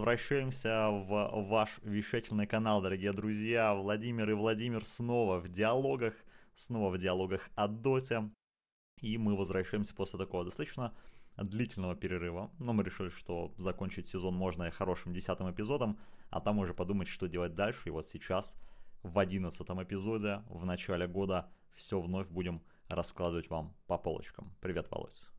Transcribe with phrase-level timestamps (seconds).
[0.00, 3.74] Возвращаемся в ваш вещательный канал, дорогие друзья.
[3.74, 6.14] Владимир и Владимир снова в диалогах,
[6.54, 8.30] снова в диалогах о Доте.
[9.02, 10.94] И мы возвращаемся после такого достаточно
[11.36, 12.50] длительного перерыва.
[12.58, 15.98] Но мы решили, что закончить сезон можно и хорошим десятым эпизодом,
[16.30, 17.90] а там уже подумать, что делать дальше.
[17.90, 18.56] И вот сейчас,
[19.02, 24.50] в одиннадцатом эпизоде, в начале года, все вновь будем раскладывать вам по полочкам.
[24.62, 25.29] Привет, Володь.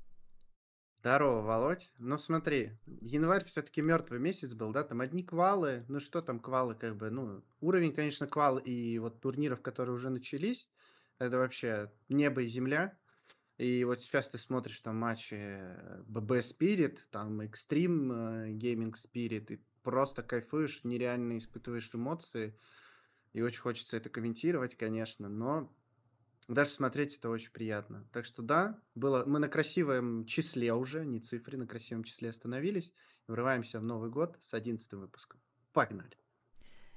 [1.04, 1.92] Здорово, Володь.
[1.98, 6.76] Ну смотри, январь все-таки мертвый месяц был, да, там одни квалы, ну что там квалы,
[6.76, 10.70] как бы, ну, уровень, конечно, квал и вот турниров, которые уже начались,
[11.18, 12.96] это вообще небо и земля.
[13.58, 15.34] И вот сейчас ты смотришь там матчи
[16.06, 22.56] BB Spirit, там Extreme Gaming Spirit, и просто кайфуешь, нереально испытываешь эмоции.
[23.34, 25.74] И очень хочется это комментировать, конечно, но
[26.48, 28.08] даже смотреть это очень приятно.
[28.12, 32.94] Так что да, было, мы на красивом числе уже, не цифре, на красивом числе остановились.
[33.28, 35.40] Врываемся в Новый год с 11 выпуском.
[35.74, 36.18] Погнали.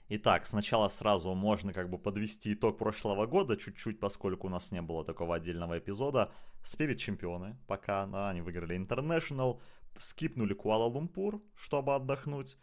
[0.08, 4.82] Итак, сначала сразу можно как бы подвести итог прошлого года чуть-чуть, поскольку у нас не
[4.82, 6.32] было такого отдельного эпизода.
[6.62, 9.60] Спирит чемпионы, пока да, они выиграли International,
[9.96, 12.56] скипнули Куала-Лумпур, чтобы отдохнуть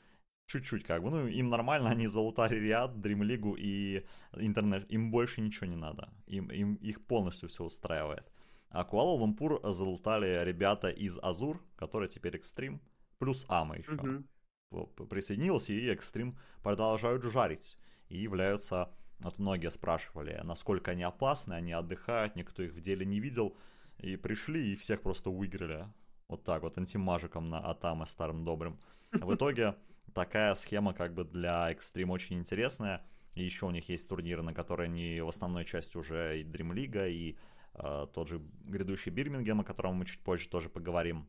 [0.51, 5.67] чуть-чуть как бы, ну, им нормально, они залутали Риад, Дримлигу и интернет, им больше ничего
[5.67, 8.31] не надо, им, им их полностью все устраивает.
[8.69, 12.81] А Куала-Лумпур залутали ребята из Азур, которые теперь Экстрим,
[13.19, 13.91] плюс Ама еще.
[13.91, 15.07] Mm-hmm.
[15.07, 17.77] Присоединился, и Экстрим продолжают жарить.
[18.07, 23.19] И являются, вот многие спрашивали, насколько они опасны, они отдыхают, никто их в деле не
[23.19, 23.57] видел.
[23.99, 25.85] И пришли, и всех просто выиграли.
[26.29, 28.79] Вот так вот, антимажиком на Атаме старым добрым.
[29.11, 29.75] В итоге
[30.13, 33.05] такая схема как бы для Extreme очень интересная.
[33.33, 36.73] И еще у них есть турниры, на которые они в основной части уже и Dream
[36.73, 37.37] League, и
[37.75, 41.27] э, тот же грядущий Бирмингем, о котором мы чуть позже тоже поговорим.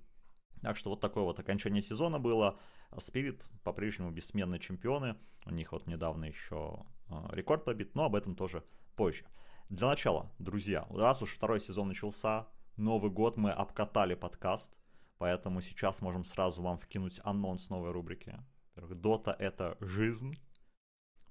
[0.63, 2.59] Так что вот такое вот окончание сезона было.
[2.99, 5.17] Спирит по-прежнему бессменные чемпионы.
[5.47, 8.65] У них вот недавно еще э, рекорд побит, но об этом тоже
[8.97, 9.25] позже.
[9.69, 14.75] Для начала, друзья, раз уж второй сезон начался, Новый год мы обкатали подкаст,
[15.19, 18.39] поэтому сейчас можем сразу вам вкинуть анонс новой рубрики.
[18.75, 20.39] Во-первых, Дота— это жизнь,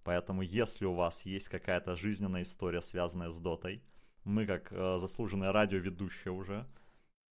[0.03, 3.81] поэтому если у вас есть какая-то жизненная история, связанная с Дотой,
[4.24, 6.68] мы, как э, заслуженные радиоведущие уже,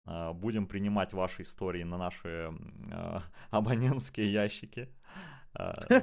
[0.07, 2.55] э, будем принимать ваши истории на наши
[2.91, 3.21] э,
[3.51, 4.89] абонентские ящики.
[5.55, 6.01] Э,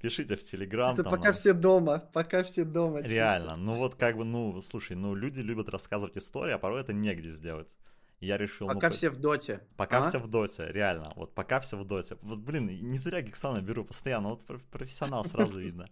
[0.00, 0.96] пишите в Телеграм.
[0.96, 3.02] Пока все дома, пока все дома.
[3.02, 3.62] Реально, чисто.
[3.62, 7.30] ну вот как бы, ну, слушай, ну люди любят рассказывать истории, а порой это негде
[7.30, 7.76] сделать
[8.20, 8.68] я решил...
[8.68, 9.62] Пока ну, все в доте.
[9.76, 10.02] Пока а?
[10.02, 11.12] все в доте, реально.
[11.16, 12.18] Вот пока все в доте.
[12.20, 14.28] Вот, блин, не зря Гексана беру постоянно.
[14.30, 15.88] Вот профессионал сразу видно.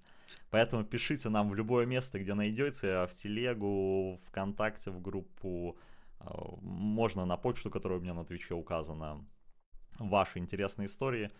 [0.50, 5.78] Поэтому пишите нам в любое место, где найдете, в телегу, ВКонтакте, в группу.
[6.20, 9.24] А, можно на почту, которая у меня на Твиче указана.
[9.98, 11.30] Ваши интересные истории.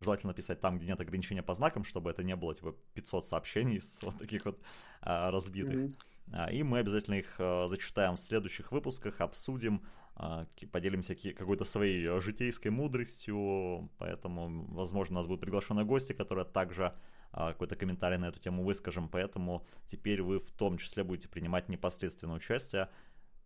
[0.00, 3.80] Желательно писать там, где нет ограничения по знакам, чтобы это не было типа 500 сообщений
[3.80, 4.60] с вот таких вот
[5.02, 5.74] а, разбитых.
[5.74, 6.52] Mm-hmm.
[6.52, 9.82] И мы обязательно их а, зачитаем в следующих выпусках, обсудим.
[10.14, 16.94] А, поделимся какой-то своей житейской мудростью, поэтому, возможно, у нас будут приглашенные гости, которые также
[17.32, 21.68] а, какой-то комментарий на эту тему выскажем, поэтому теперь вы в том числе будете принимать
[21.68, 22.88] непосредственное участие.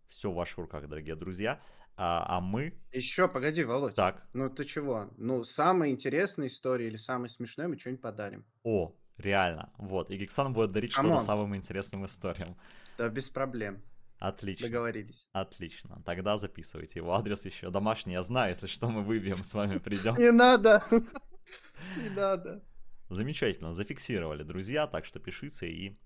[0.09, 1.61] Все в ваших руках, дорогие друзья.
[1.95, 2.73] А, а мы...
[2.91, 3.95] Еще, погоди, Володь.
[3.95, 4.27] Так.
[4.33, 5.09] Ну ты чего?
[5.17, 8.45] Ну, самая интересная история или самый смешной мы что-нибудь подарим.
[8.63, 9.71] О, реально.
[9.77, 10.11] Вот.
[10.11, 12.55] И Гексан будет дарить что-то самым интересным историям.
[12.97, 13.81] Да, без проблем.
[14.19, 14.67] Отлично.
[14.67, 15.27] Договорились.
[15.31, 16.01] Отлично.
[16.05, 17.69] Тогда записывайте его адрес еще.
[17.69, 20.15] Домашний я знаю, если что, мы выбьем с вами, придем.
[20.17, 20.83] Не надо.
[20.91, 22.63] Не надо.
[23.09, 23.73] Замечательно.
[23.73, 25.97] Зафиксировали, друзья, так что пишите и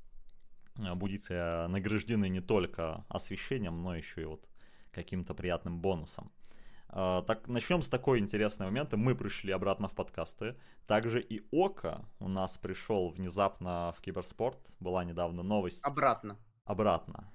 [0.77, 4.47] э, будете награждены не только освещением, но еще и вот
[4.91, 6.31] каким-то приятным бонусом.
[6.89, 8.97] Uh, так, начнем с такой интересной момента.
[8.97, 10.57] Мы пришли обратно в подкасты.
[10.87, 14.59] Также и Ока у нас пришел внезапно в киберспорт.
[14.81, 15.85] Была недавно новость.
[15.85, 16.37] Обратно.
[16.65, 17.31] Обратно.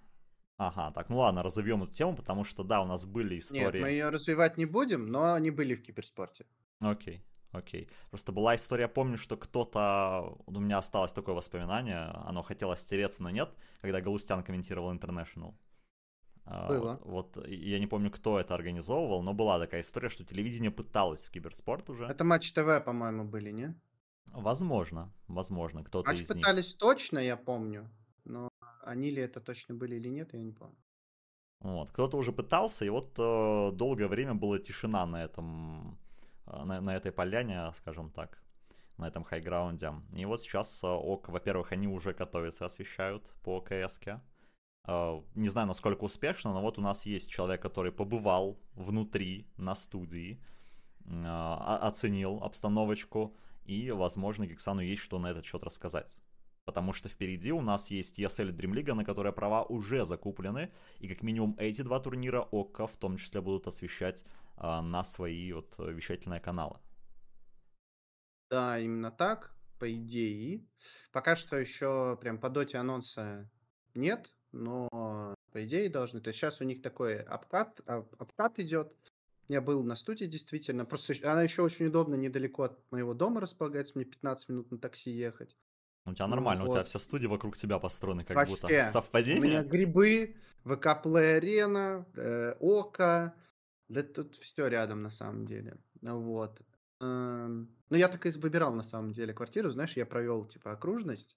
[0.59, 3.79] Ага, так, ну ладно, разовьем эту тему, потому что, да, у нас были истории...
[3.79, 6.47] Нет, мы ее развивать не будем, но они были в киберспорте.
[6.81, 7.23] Окей,
[7.53, 7.91] окей.
[8.11, 10.39] Просто была история, помню, что кто-то...
[10.47, 15.55] У меня осталось такое воспоминание, оно хотело стереться, но нет, когда Галустян комментировал International.
[16.47, 17.01] А, было.
[17.05, 21.27] Вот, вот я не помню, кто это организовывал, но была такая история, что телевидение пыталось
[21.27, 22.07] в киберспорт уже.
[22.07, 23.75] Это Матч ТВ, по-моему, были, не?
[24.33, 26.79] Возможно, возможно, кто-то Матч из пытались них.
[26.79, 27.91] точно, я помню,
[28.87, 30.77] они ли это точно были или нет, я не помню.
[31.61, 35.99] Вот, кто-то уже пытался, и вот э, долгое время была тишина на этом,
[36.47, 38.43] э, на, на этой поляне, скажем так,
[38.99, 39.93] на этом хайграунде.
[40.15, 45.67] И вот сейчас э, ОК, во-первых, они уже готовятся, освещают по кс э, Не знаю,
[45.67, 50.39] насколько успешно, но вот у нас есть человек, который побывал внутри, на студии,
[51.09, 53.35] а, оценил обстановочку,
[53.65, 56.17] и, возможно, Гексану есть что на этот счет рассказать.
[56.67, 61.07] Потому что впереди у нас есть ESL Dream League, на которой права уже закуплены, и
[61.07, 64.25] как минимум эти два турнира ОККО в том числе будут освещать
[64.57, 66.79] а, на свои вот вещательные каналы.
[68.51, 70.67] Да, именно так, по идее.
[71.13, 73.49] Пока что еще прям по доте анонса
[73.95, 74.89] нет, но
[75.53, 76.21] по идее должны.
[76.21, 78.93] То есть сейчас у них такой обкат, обкат идет.
[79.47, 80.85] Я был на студии действительно.
[80.85, 83.93] Просто она еще очень удобно, недалеко от моего дома располагается.
[83.95, 85.57] Мне 15 минут на такси ехать.
[86.07, 86.73] У тебя нормально, ну, вот.
[86.73, 88.61] у тебя вся студия вокруг тебя построена, как Вообще.
[88.61, 89.41] будто совпадение.
[89.41, 93.35] У меня грибы, ВК Play Арена, э, Ока,
[93.89, 95.77] да тут все рядом на самом деле.
[96.03, 96.63] Вот.
[97.01, 101.37] Эм, ну, я так и выбирал на самом деле квартиру, знаешь, я провел типа окружность,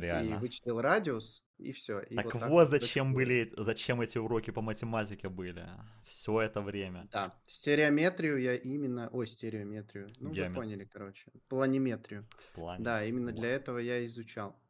[0.00, 0.34] Реально.
[0.34, 2.00] И вычислил радиус, и все.
[2.00, 5.68] И так вот, вот зачем были, зачем эти уроки по математике были.
[6.04, 7.08] Все это время.
[7.12, 7.32] Да.
[7.44, 9.08] Стереометрию я именно...
[9.12, 10.08] Ой, стереометрию.
[10.18, 10.50] Ну, Геомет...
[10.50, 11.30] вы поняли, короче.
[11.48, 12.26] Планиметрию.
[12.54, 12.82] Плани...
[12.82, 13.40] Да, именно вот.
[13.40, 14.60] для этого я изучал.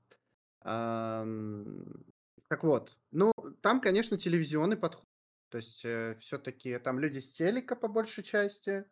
[0.60, 2.04] Ам...
[2.48, 2.94] Так вот.
[3.10, 3.32] Ну,
[3.62, 5.06] там, конечно, телевизионный подход.
[5.48, 8.84] То есть, э, все-таки там люди с телека по большей части.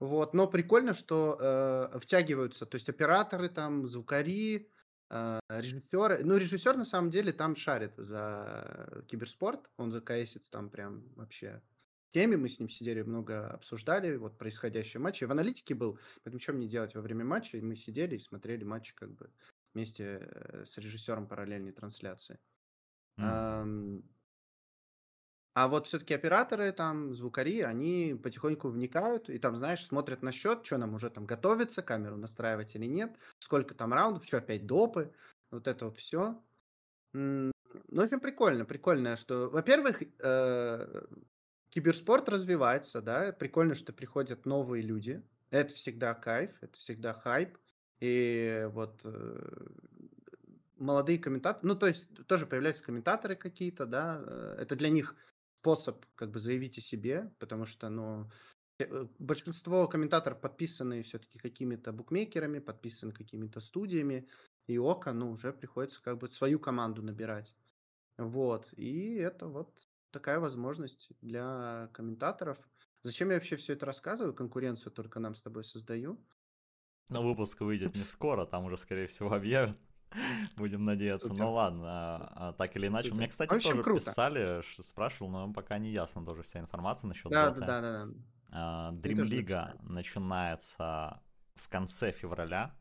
[0.00, 0.34] Вот.
[0.34, 2.66] Но прикольно, что э, втягиваются.
[2.66, 4.72] То есть, операторы там, звукари,
[5.10, 10.68] а, режиссер, ну, режиссер на самом деле там шарит за киберспорт, он за КСец там
[10.70, 11.62] прям вообще
[12.10, 15.24] теме, мы с ним сидели, много обсуждали вот происходящие матчи.
[15.24, 18.64] В аналитике был, поэтому что мне делать во время матча, и мы сидели и смотрели
[18.64, 19.30] матчи как бы
[19.74, 22.38] вместе э, с режиссером параллельной трансляции.
[23.18, 24.02] Mm.
[25.58, 30.64] А вот все-таки операторы, там, звукари, они потихоньку вникают и там, знаешь, смотрят на счет,
[30.64, 35.12] что нам уже там готовится, камеру настраивать или нет, сколько там раундов, что опять допы,
[35.50, 36.40] вот это вот все.
[37.12, 37.50] Ну,
[37.90, 41.06] общем, прикольно, прикольно, что, во-первых, э,
[41.70, 47.58] киберспорт развивается, да, прикольно, что приходят новые люди, это всегда кайф, это всегда хайп,
[47.98, 49.66] и вот э,
[50.76, 55.16] молодые комментаторы, ну, то есть тоже появляются комментаторы какие-то, да, э, это для них
[55.60, 58.30] способ как бы заявить о себе, потому что, ну,
[58.78, 64.28] э, большинство комментаторов подписаны все-таки какими-то букмекерами, подписаны какими-то студиями,
[64.68, 67.54] и ОКО, ну, уже приходится как бы свою команду набирать.
[68.18, 72.58] Вот, и это вот такая возможность для комментаторов.
[73.02, 74.34] Зачем я вообще все это рассказываю?
[74.34, 76.18] Конкуренцию только нам с тобой создаю.
[77.08, 79.80] Но выпуск выйдет не скоро, там уже, скорее всего, объявят.
[80.56, 81.32] Будем надеяться.
[81.32, 83.12] Ну ладно, а, а, так или иначе.
[83.12, 87.50] Мне, кстати, тоже писали, спрашивал, но пока не ясно тоже вся информация насчет да.
[87.50, 88.08] Да, да, да.
[88.50, 91.20] А, Dream League начинается
[91.54, 92.74] в конце февраля,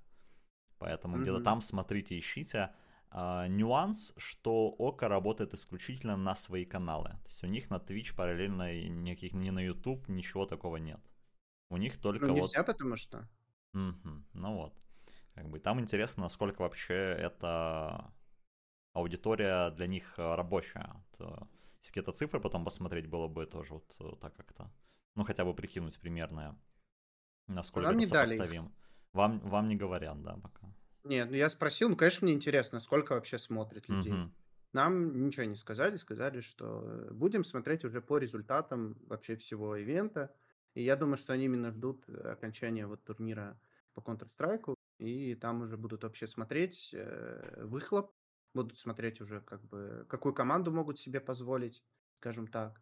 [0.77, 2.71] поэтому где-то там смотрите, ищите.
[3.13, 7.11] Нюанс, что Ока работает исключительно на свои каналы.
[7.23, 10.99] То есть у них на Twitch параллельно никаких ни на YouTube ничего такого нет.
[11.69, 12.67] У них только ну, нельзя, вот...
[12.67, 13.27] потому что.
[13.73, 14.73] Угу, ну вот.
[15.37, 18.11] Как бы там интересно, насколько вообще эта
[18.93, 20.95] аудитория для них э, рабочая.
[21.15, 21.47] То,
[21.79, 24.71] если какие-то цифры потом посмотреть, было бы тоже вот э, так как-то.
[25.13, 26.59] Ну, хотя бы прикинуть примерно,
[27.45, 28.73] насколько Нам это сопоставим.
[29.13, 30.73] Вам, вам не говорят, да, пока.
[31.03, 34.13] Нет, ну я спросил, ну, конечно, мне интересно, сколько вообще смотрит людей.
[34.13, 34.31] Угу.
[34.73, 40.33] Нам ничего не сказали, сказали, что э, будем смотреть уже по результатам вообще всего ивента.
[40.73, 43.55] И я думаю, что они именно ждут окончания вот турнира
[43.93, 48.13] по Counter-Strike, и там уже будут вообще смотреть э, выхлоп,
[48.53, 51.83] будут смотреть уже как бы, какую команду могут себе позволить,
[52.17, 52.81] скажем так.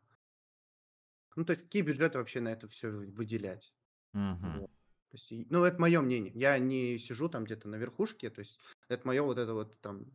[1.36, 3.74] Ну, то есть, какие бюджеты вообще на это все выделять.
[4.14, 4.60] Uh-huh.
[4.60, 4.72] Вот.
[5.10, 6.32] То есть, ну, это мое мнение.
[6.34, 10.06] Я не сижу там где-то на верхушке, то есть, это мое вот это вот там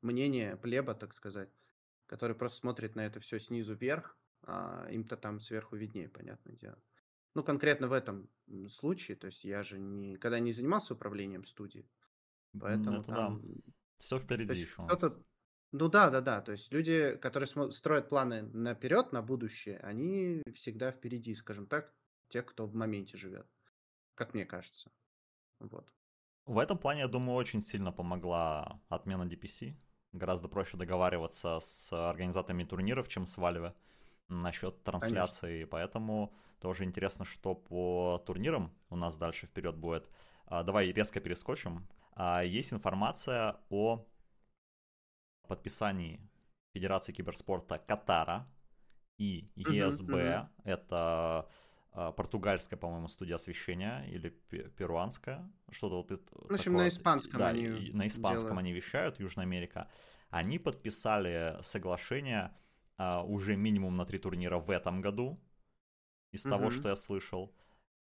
[0.00, 1.50] мнение плеба, так сказать,
[2.06, 6.78] который просто смотрит на это все снизу вверх, а им-то там сверху виднее, понятное дело.
[7.34, 8.28] Ну, конкретно в этом
[8.68, 11.88] случае, то есть я же никогда не занимался управлением студии,
[12.58, 13.40] поэтому Это там...
[13.42, 13.72] да.
[13.98, 14.84] Все впереди еще.
[14.86, 15.22] Кто-то...
[15.72, 16.40] Ну да, да, да.
[16.40, 21.94] То есть люди, которые строят планы наперед, на будущее, они всегда впереди, скажем так,
[22.28, 23.46] те, кто в моменте живет.
[24.14, 24.90] Как мне кажется.
[25.60, 25.92] Вот.
[26.46, 29.76] В этом плане, я думаю, очень сильно помогла отмена DPC.
[30.12, 33.74] Гораздо проще договариваться с организаторами турниров, чем с Valve
[34.30, 35.46] насчет трансляции.
[35.46, 35.70] Конечно.
[35.70, 40.08] Поэтому тоже интересно, что по турнирам у нас дальше вперед будет.
[40.46, 41.86] А, давай резко перескочим.
[42.12, 44.06] А, есть информация о
[45.48, 46.20] подписании
[46.72, 48.46] Федерации киберспорта Катара
[49.18, 49.50] и.
[49.56, 50.46] Uh-huh, uh-huh.
[50.64, 51.48] Это
[51.92, 54.30] а, португальская, по-моему, студия освещения или
[54.76, 56.24] перуанская, что-то вот это.
[56.32, 56.84] В общем, такое.
[56.84, 58.58] на испанском да, они на испанском делают.
[58.58, 59.88] они вещают, Южная Америка.
[60.30, 62.52] Они подписали соглашение
[63.00, 65.40] а, уже минимум на три турнира в этом году
[66.32, 66.50] из mm-hmm.
[66.50, 67.50] того, что я слышал.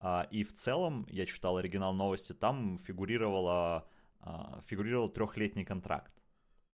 [0.00, 3.88] А, и в целом, я читал оригинал новости, там фигурировало,
[4.18, 6.12] а, фигурировал трехлетний контракт.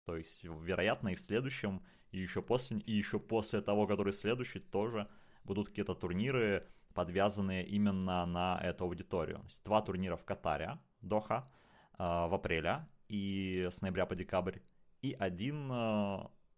[0.05, 4.61] То есть, вероятно, и в следующем, и еще после, и еще после того, который следующий,
[4.61, 5.09] тоже
[5.43, 9.38] будут какие-то турниры, подвязанные именно на эту аудиторию.
[9.38, 11.50] То есть, два турнира в Катаре, Доха,
[11.99, 14.61] в апреле и с ноября по декабрь,
[15.00, 15.73] и один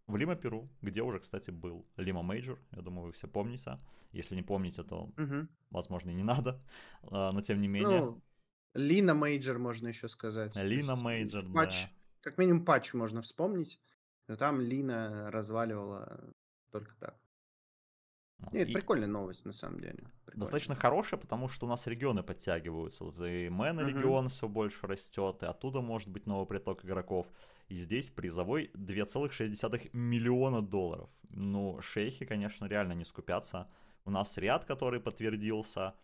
[0.06, 2.58] в Лима, Перу, где уже, кстати, был Лима Мейджор.
[2.73, 3.78] Я думаю, вы все помните.
[4.12, 5.49] Если не помните, то, угу.
[5.70, 6.61] возможно, и не надо.
[7.02, 8.00] А, но тем не менее.
[8.00, 8.23] Ну,
[8.75, 10.54] Лина Мейджор можно еще сказать.
[10.56, 11.68] Лина Мейджор, да.
[12.20, 13.80] Как минимум патч можно вспомнить.
[14.28, 16.32] Но там Лина разваливала
[16.70, 17.16] только так.
[18.52, 18.72] Нет, и...
[18.72, 20.04] прикольная новость, на самом деле.
[20.24, 20.40] Прикольная.
[20.40, 23.04] Достаточно хорошая, потому что у нас регионы подтягиваются.
[23.04, 23.88] Вот и MENA угу.
[23.88, 27.26] регион все больше растет, и оттуда может быть новый приток игроков.
[27.68, 31.08] И здесь призовой 2,6 миллиона долларов.
[31.30, 33.68] Ну, шейхи, конечно, реально не скупятся.
[34.04, 35.94] У нас ряд, который подтвердился.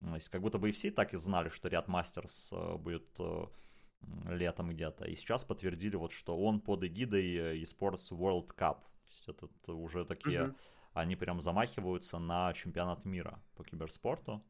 [0.00, 3.06] То есть, как будто бы и все так и знали, что ряд Мастерс э, будет
[3.18, 3.44] э,
[4.28, 5.04] летом где-то.
[5.04, 8.78] И сейчас подтвердили, вот, что он под эгидой eSports World Cup.
[8.78, 10.40] То есть это уже такие...
[10.40, 10.54] Uh-huh
[10.92, 14.42] они прям замахиваются на чемпионат мира по киберспорту.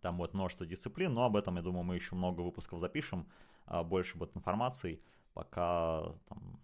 [0.00, 3.28] Там будет множество дисциплин, но об этом, я думаю, мы еще много выпусков запишем.
[3.66, 6.60] А, больше будет информации, пока там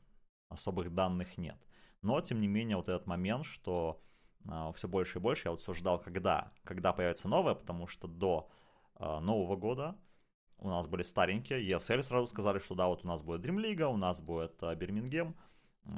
[0.49, 1.57] особых данных нет.
[2.03, 4.03] Но, тем не менее, вот этот момент, что
[4.49, 8.09] а, все больше и больше, я вот все ждал, когда, когда появится новое, потому что
[8.09, 8.51] до
[8.97, 9.97] а, Нового года
[10.59, 13.83] у нас были старенькие, ESL сразу сказали, что да, вот у нас будет Dream League,
[13.83, 15.35] у нас будет Бирмингем,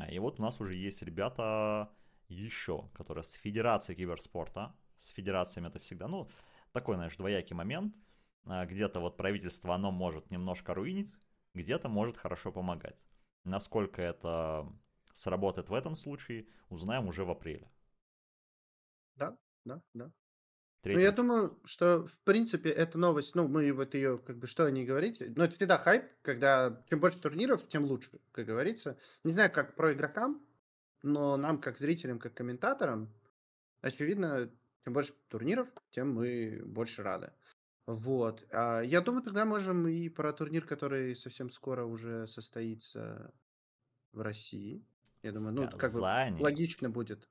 [0.08, 1.90] и вот у нас уже есть ребята,
[2.32, 6.28] еще, которая с Федерацией киберспорта, с федерациями это всегда, ну,
[6.72, 7.96] такой, знаешь, двоякий момент,
[8.44, 11.16] а, где-то вот правительство, оно может немножко руинить,
[11.54, 13.04] где-то может хорошо помогать.
[13.44, 14.66] Насколько это
[15.14, 17.70] сработает в этом случае, узнаем уже в апреле.
[19.16, 20.12] Да, да, да.
[20.80, 20.98] Третий.
[20.98, 24.64] Ну, я думаю, что, в принципе, эта новость, ну, мы вот ее, как бы, что
[24.64, 28.98] о ней говорить, но это всегда хайп, когда чем больше турниров, тем лучше, как говорится.
[29.22, 30.44] Не знаю, как про игрокам,
[31.02, 33.12] но нам, как зрителям, как комментаторам,
[33.80, 34.50] очевидно,
[34.84, 37.32] чем больше турниров, тем мы больше рады.
[37.86, 38.46] Вот.
[38.52, 43.32] А я думаю, тогда можем и про турнир, который совсем скоро уже состоится
[44.12, 44.84] в России.
[45.22, 46.00] Я думаю, ну, как бы
[46.40, 47.28] логично будет.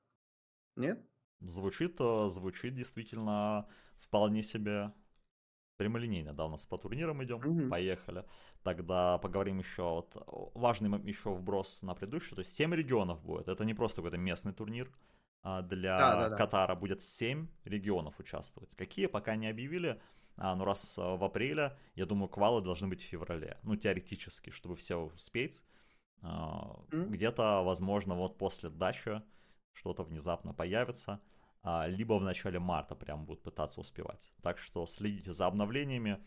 [0.76, 1.04] Нет?
[1.40, 4.92] Звучит, э, звучит действительно вполне себе
[5.82, 7.68] прямолинейно, да, у нас по турнирам идем, mm-hmm.
[7.68, 8.24] поехали.
[8.62, 13.64] Тогда поговорим еще, вот, важный еще вброс на предыдущий, то есть 7 регионов будет, это
[13.64, 14.92] не просто какой-то местный турнир,
[15.42, 16.36] а для да, да, да.
[16.36, 18.76] Катара будет 7 регионов участвовать.
[18.76, 20.00] Какие, пока не объявили,
[20.36, 24.50] а, ну раз а, в апреле, я думаю, квалы должны быть в феврале, ну теоретически,
[24.50, 25.64] чтобы все успеть.
[26.20, 27.08] А, mm-hmm.
[27.08, 29.20] Где-то, возможно, вот после дачи
[29.72, 31.20] что-то внезапно появится.
[31.62, 34.32] А, либо в начале марта прям будут пытаться успевать.
[34.42, 36.18] Так что следите за обновлениями.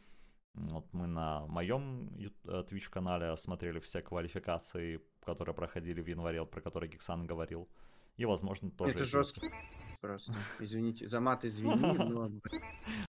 [0.53, 6.89] Вот мы на моем э, Twitch-канале смотрели все квалификации, которые проходили в январе, про которые
[6.89, 7.67] Гексан говорил.
[8.15, 8.95] И, возможно, тоже...
[8.95, 9.41] Это жестко.
[10.01, 12.31] Просто, извините, за мат извини, но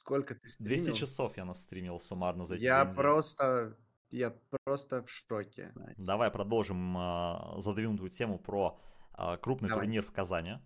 [0.01, 0.85] сколько ты стримил?
[0.85, 3.77] 200 часов я настримил суммарно за эти Я просто,
[4.11, 4.35] я
[4.65, 5.73] просто в шоке.
[5.97, 8.81] Давай продолжим э, задвинутую тему про
[9.17, 9.85] э, крупный Давай.
[9.85, 10.59] турнир в Казани.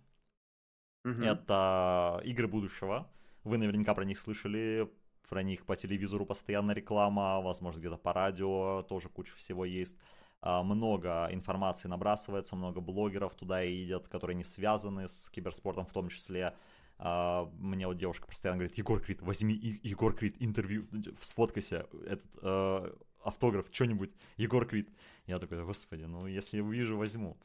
[1.03, 1.23] Угу.
[1.23, 3.09] Это игры будущего.
[3.43, 4.89] Вы наверняка про них слышали,
[5.27, 9.97] про них по телевизору постоянно реклама, возможно, где-то по радио тоже куча всего есть.
[10.41, 16.09] А, много информации набрасывается, много блогеров туда идет, которые не связаны с киберспортом в том
[16.09, 16.53] числе.
[16.97, 20.85] А, мне вот девушка постоянно говорит, Егор Крид, возьми Егор Крид интервью,
[21.19, 22.93] сфоткайся, этот э,
[23.23, 24.89] автограф, что-нибудь, Егор Крид.
[25.25, 27.37] Я такой, господи, ну если увижу, возьму.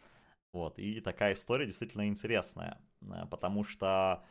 [0.53, 4.25] Вот, и такая история действительно интересная, э, потому что,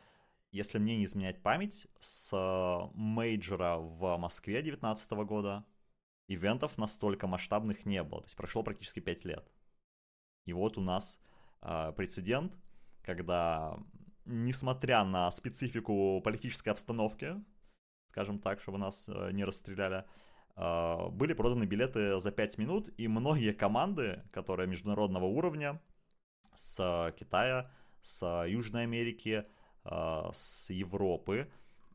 [0.52, 2.32] если мне не изменять память, с
[2.94, 5.66] мейджора в Москве 2019 года
[6.28, 9.52] ивентов настолько масштабных не было, то есть прошло практически 5 лет.
[10.46, 11.20] И вот у нас
[11.62, 12.58] э, прецедент,
[13.04, 13.78] когда,
[14.26, 17.36] несмотря на специфику политической обстановки,
[18.08, 20.06] скажем так, чтобы нас э, не расстреляли,
[20.56, 25.82] э, были проданы билеты за 5 минут, и многие команды, которые международного уровня,
[26.58, 27.70] с Китая,
[28.02, 29.46] с Южной Америки,
[29.84, 31.52] а, с Европы.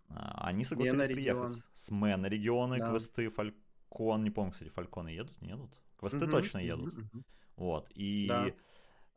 [0.09, 1.51] А, они согласились MENA приехать.
[1.51, 1.65] Регион.
[1.73, 2.91] С MENA регионы, да.
[2.91, 4.23] квесты, Falcon.
[4.23, 5.83] Не помню, кстати, Фальконы едут, не едут?
[5.97, 6.95] Квесты угу, точно едут.
[6.95, 7.25] Угу, угу.
[7.57, 7.91] Вот.
[7.95, 8.47] И да.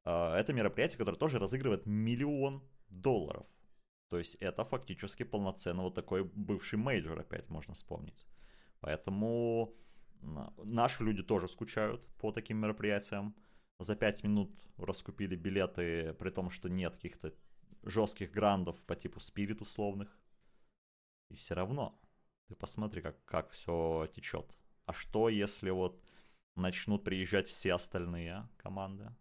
[0.05, 3.45] э, это мероприятие, которое тоже разыгрывает миллион долларов.
[4.09, 8.25] То есть это фактически полноценно вот такой бывший мейджор опять можно вспомнить.
[8.79, 9.75] Поэтому
[10.63, 13.35] наши люди тоже скучают по таким мероприятиям
[13.79, 17.33] за 5 минут раскупили билеты, при том, что нет каких-то
[17.83, 20.17] жестких грандов по типу спирит условных.
[21.29, 21.99] И все равно,
[22.47, 24.57] ты посмотри, как, как все течет.
[24.85, 26.01] А что, если вот
[26.55, 29.13] начнут приезжать все остальные команды?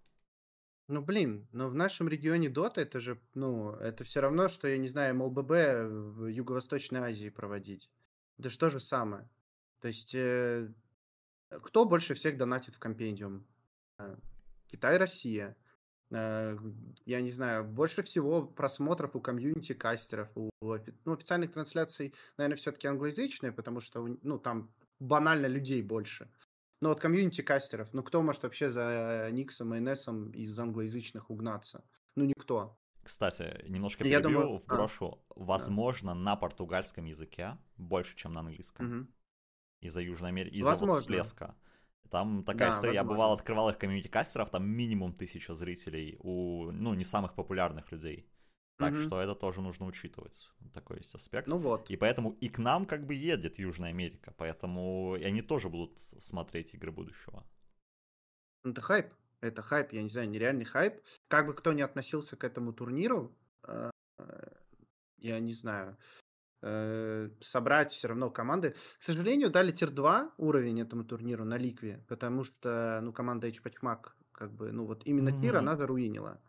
[0.87, 4.77] Ну, блин, но в нашем регионе Дота это же, ну, это все равно, что, я
[4.77, 7.91] не знаю, МЛББ в Юго-Восточной Азии проводить.
[8.39, 9.29] Это же то же самое.
[9.81, 10.71] То есть, э,
[11.49, 13.47] кто больше всех донатит в компендиум?
[14.75, 15.57] Китай, Россия.
[16.11, 16.59] Э,
[17.07, 20.51] я не знаю, больше всего просмотров у комьюнити кастеров, у
[21.05, 26.29] ну, официальных трансляций, наверное, все-таки англоязычные, потому что, ну, там банально людей больше.
[26.81, 31.85] Но вот комьюнити кастеров, ну кто может вообще за Никсом и Несом из англоязычных угнаться?
[32.17, 32.77] Ну никто.
[33.03, 35.23] Кстати, немножко перебью, Я думаю, вброшу.
[35.29, 36.21] А, Возможно, да.
[36.21, 38.87] на португальском языке больше, чем на английском.
[38.87, 39.07] Угу.
[39.83, 41.55] Из-за Южной Америки, из-за вот всплеска.
[42.11, 42.97] Там такая да, история, возможно.
[42.97, 48.29] я бывал, открывал их комьюнити-кастеров, там минимум тысяча зрителей у, ну, не самых популярных людей.
[48.77, 49.03] Так угу.
[49.03, 50.51] что это тоже нужно учитывать.
[50.73, 51.47] Такой есть аспект.
[51.47, 51.91] Ну вот.
[51.91, 54.35] И поэтому и к нам как бы едет Южная Америка.
[54.37, 57.47] Поэтому и они тоже будут смотреть игры будущего.
[58.65, 59.13] Ну, это хайп.
[59.41, 61.01] Это хайп, я не знаю, нереальный хайп.
[61.29, 63.91] Как бы кто ни относился к этому турниру, э,
[65.19, 65.97] я не знаю,
[67.41, 68.71] собрать все равно команды.
[68.71, 74.53] К сожалению, дали tier-2 уровень этому турниру на Ликве, потому что, ну, команда Эчпочмак, как
[74.53, 75.41] бы, ну, вот именно угу.
[75.41, 76.41] tier она заруинила.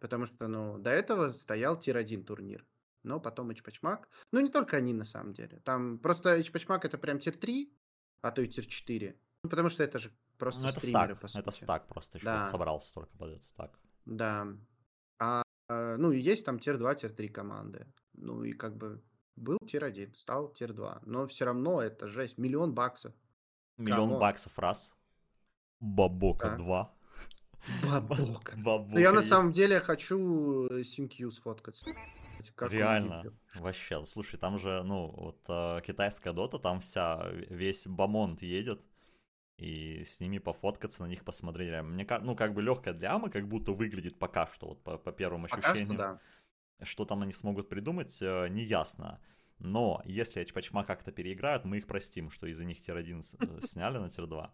[0.00, 2.66] Потому что, ну, до этого стоял tier-1 турнир.
[3.04, 4.08] Но потом Эчпочмак.
[4.32, 5.60] Ну, не только они, на самом деле.
[5.60, 7.70] Там просто Эчпочмак это прям tier-3,
[8.22, 9.16] а то и tier-4.
[9.44, 11.20] Ну, потому что это же просто ну, это стримеры, стак.
[11.20, 11.40] по сути.
[11.42, 12.46] Это стак просто еще да.
[12.46, 13.78] собрался только под этот стак.
[14.06, 14.48] Да.
[15.18, 17.86] А, а, ну, есть там tier-2, tier-3 команды.
[18.14, 19.02] Ну, и как бы
[19.36, 21.00] был tier-1, стал tier-2.
[21.04, 22.38] Но все равно это жесть.
[22.38, 23.12] Миллион баксов.
[23.76, 24.20] Миллион Come on.
[24.20, 24.94] баксов раз.
[25.80, 26.56] Бабока да.
[26.56, 26.94] два.
[27.82, 28.54] Бабок.
[28.56, 28.92] Бабок.
[28.92, 31.86] Ну, я на самом деле хочу XinQ сфоткаться.
[32.56, 34.04] Как Реально, вообще.
[34.04, 38.82] Слушай, там же, ну, вот э, китайская дота, там вся, весь бомонд едет,
[39.56, 41.82] и с ними пофоткаться, на них посмотреть.
[41.82, 45.12] Мне ну, как бы легкая для Амы, как будто выглядит пока что, вот по, по
[45.12, 45.88] первым ощущениям.
[45.88, 46.20] Пока что, да.
[46.82, 49.20] Что там они смогут придумать, э, не ясно.
[49.58, 54.10] Но если Эчпочмак как-то переиграют, мы их простим, что из-за них tier-1 э, сняли на
[54.10, 54.50] tier-2.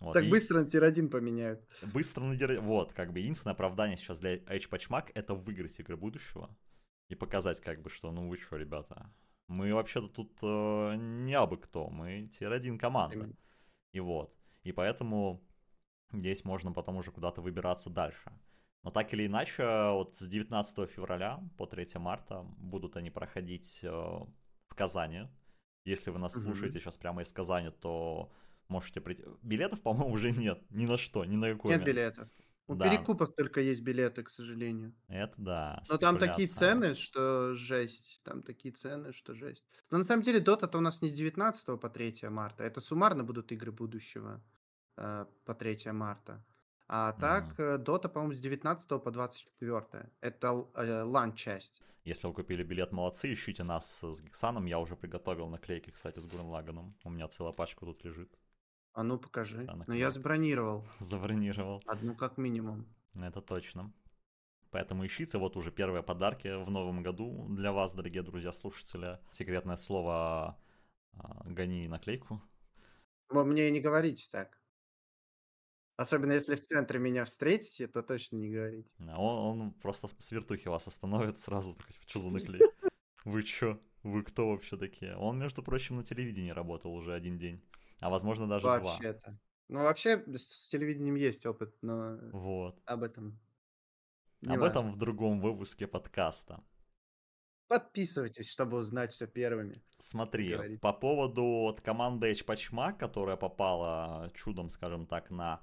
[0.00, 0.12] Вот.
[0.12, 0.30] Так и...
[0.30, 1.66] быстро на tier-1 поменяют.
[1.92, 6.54] Быстро на tier Вот, как бы единственное оправдание сейчас для Эчпочмак это выиграть игры будущего
[7.08, 9.12] и показать, как бы, что ну вы что, ребята,
[9.48, 13.16] мы вообще-то тут э, не абы кто, мы tier-1 команда.
[13.16, 13.36] Именно.
[13.92, 14.34] И вот.
[14.62, 15.42] И поэтому
[16.12, 18.32] здесь можно потом уже куда-то выбираться дальше.
[18.82, 23.88] Но так или иначе, вот с 19 февраля по 3 марта будут они проходить э,
[23.88, 25.28] в Казани.
[25.84, 26.40] Если вы нас mm-hmm.
[26.40, 28.32] слушаете сейчас прямо из Казани, то
[28.68, 29.24] можете прийти.
[29.42, 30.60] Билетов, по-моему, уже нет.
[30.70, 31.74] Ни на что, ни на какой.
[31.74, 32.28] Нет билетов.
[32.68, 32.88] У да.
[32.88, 34.94] перекупов только есть билеты, к сожалению.
[35.08, 35.82] Это да.
[35.88, 38.20] Но там такие цены, что жесть.
[38.24, 39.64] Там такие цены, что жесть.
[39.90, 42.64] Но на самом деле Dota-то у нас не с 19 по 3 марта.
[42.64, 44.40] Это суммарно будут игры будущего
[44.96, 46.44] э, по 3 марта.
[46.94, 47.84] А так, mm.
[47.84, 50.10] Dota, по-моему, с 19 по 24.
[50.20, 51.82] Это э, лан-часть.
[52.04, 54.66] Если вы купили билет, молодцы, ищите нас с Гексаном.
[54.66, 56.94] Я уже приготовил наклейки, кстати, с Гуренлаганом.
[57.04, 58.30] У меня целая пачка тут лежит.
[58.92, 59.64] А ну покажи.
[59.64, 60.84] Да, ну я забронировал.
[61.00, 61.82] Забронировал.
[61.86, 62.86] Одну как минимум.
[63.14, 63.90] Это точно.
[64.70, 69.18] Поэтому ищите, вот уже первые подарки в новом году для вас, дорогие друзья, слушатели.
[69.30, 70.58] Секретное слово
[71.14, 72.42] а, «гони наклейку».
[73.30, 74.61] Вы мне не говорите так.
[76.02, 78.92] Особенно если в центре меня встретите, то точно не говорите.
[78.98, 81.76] Он, он просто с вертухи вас остановит сразу.
[82.06, 82.66] Что за наклейка?
[83.24, 83.78] Вы чё?
[84.02, 85.16] Вы кто вообще такие?
[85.16, 87.62] Он, между прочим, на телевидении работал уже один день.
[88.00, 88.80] А возможно даже два.
[88.80, 89.38] Вообще-то.
[89.68, 92.82] Ну, вообще с телевидением есть опыт, но Вот.
[92.84, 93.38] об этом
[94.40, 96.64] не Об этом в другом выпуске подкаста.
[97.68, 99.84] Подписывайтесь, чтобы узнать все первыми.
[99.98, 105.62] Смотри, по поводу вот команды Эчпачма, которая попала чудом, скажем так, на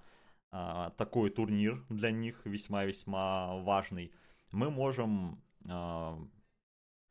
[0.52, 4.12] а, такой турнир для них весьма-весьма важный,
[4.52, 6.20] мы можем а,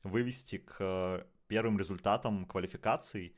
[0.03, 3.37] вывести к первым результатам квалификаций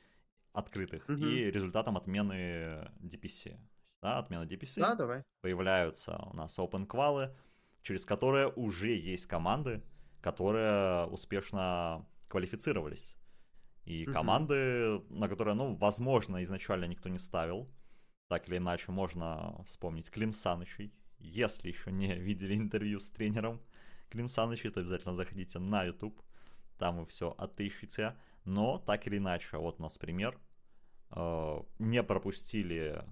[0.52, 1.24] открытых угу.
[1.24, 3.58] и результатом отмены DPC.
[4.02, 4.80] Да, отмена DPC.
[4.80, 5.22] Да, давай.
[5.42, 7.34] Появляются у нас open квалы,
[7.82, 9.82] через которые уже есть команды,
[10.20, 13.14] которые успешно квалифицировались.
[13.84, 14.12] И угу.
[14.12, 17.70] команды, на которые, ну, возможно, изначально никто не ставил.
[18.30, 20.94] Так или иначе, можно вспомнить Клим Санычей.
[21.18, 23.60] Если еще не видели интервью с тренером
[24.08, 26.22] Клим Санычей, то обязательно заходите на YouTube.
[26.78, 28.16] Там вы все отыщете.
[28.44, 30.38] Но так или иначе, вот у нас пример.
[31.10, 33.04] Э, не пропустили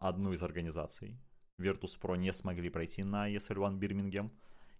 [0.00, 1.16] одну из организаций.
[1.60, 4.32] Virtus.pro не смогли пройти на ESL One Бирмингем.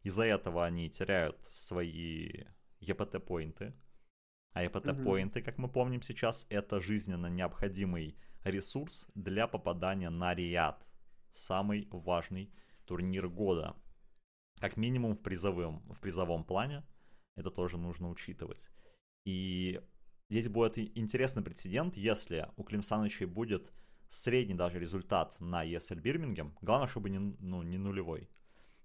[0.03, 2.43] Из-за этого они теряют свои
[2.81, 3.73] EPT-поинты.
[4.53, 10.87] А EPT-поинты, как мы помним сейчас, это жизненно необходимый ресурс для попадания на Риад.
[11.33, 12.53] Самый важный
[12.85, 13.77] турнир года.
[14.59, 16.85] Как минимум в призовом, в призовом плане.
[17.37, 18.69] Это тоже нужно учитывать.
[19.25, 19.81] И
[20.29, 23.73] здесь будет интересный прецедент, если у Климсановичей будет
[24.11, 28.29] средний даже результат на ESL Бирмингем, главное, чтобы не, ну, не нулевой,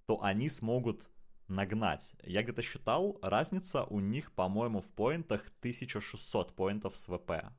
[0.06, 1.10] то они смогут
[1.48, 2.14] нагнать.
[2.24, 7.52] Я где-то считал, разница у них, по-моему, в поинтах 1600 поинтов с ВП.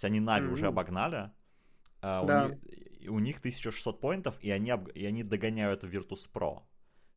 [0.00, 0.52] Есть они Нави mm-hmm.
[0.52, 1.30] уже обогнали,
[2.00, 2.46] а да.
[2.46, 6.60] у, них, у них 1600 поинтов, и они, и они догоняют Virtus Pro.
[6.60, 6.64] То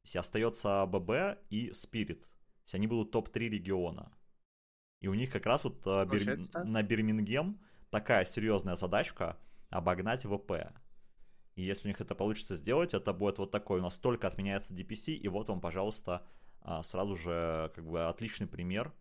[0.03, 2.23] есть остается ББ и Spirit.
[2.23, 4.11] То есть они будут топ-3 региона.
[4.99, 6.39] И у них как раз вот э, Бир...
[6.65, 9.37] на Бирмингем такая серьезная задачка
[9.69, 10.73] обогнать ВП.
[11.55, 13.79] И если у них это получится сделать, это будет вот такой.
[13.79, 16.25] У нас только отменяется DPC, и вот вам, пожалуйста,
[16.59, 18.93] а, сразу же как бы отличный пример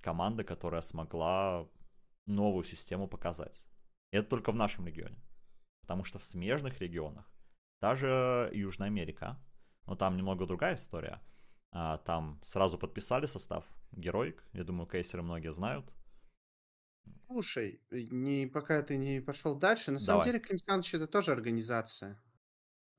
[0.00, 1.66] команды, которая смогла
[2.26, 3.66] новую систему показать.
[4.12, 5.22] И это только в нашем регионе.
[5.82, 7.30] Потому что в смежных регионах,
[7.80, 9.38] даже Южная Америка,
[9.86, 11.20] но там немного другая история.
[11.72, 14.42] А, там сразу подписали состав Героик.
[14.52, 15.92] Я думаю, кейсеры многие знают.
[17.26, 22.22] Слушай, не, пока ты не пошел дальше, на самом деле Клим Саныч это тоже организация.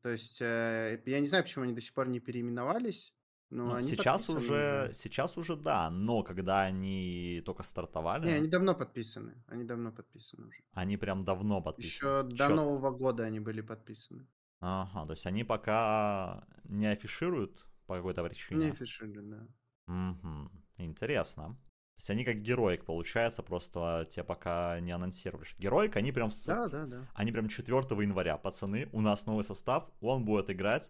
[0.01, 3.14] То есть, э, я не знаю, почему они до сих пор не переименовались,
[3.49, 8.47] но Ну, они сейчас уже, сейчас уже да, но когда они только Не, стартовали, они
[8.47, 9.43] давно подписаны.
[9.47, 10.63] Они давно подписаны уже.
[10.73, 11.88] они прям давно подписаны.
[12.10, 12.53] Еще до Четко.
[12.55, 14.27] Нового года они были подписаны.
[14.62, 18.71] Ага, то есть они пока не афишируют по какой-то Не причине.
[18.71, 19.47] афишили, да.
[19.88, 20.49] Мгм.
[20.77, 21.49] Интересно.
[21.97, 25.47] То есть они как героик, получается, просто те пока не анонсировали.
[25.60, 26.45] Героик, они прям, с...
[26.45, 27.08] Да, да, да.
[27.13, 30.89] они прям 4 января, пацаны, у нас новый состав, он будет играть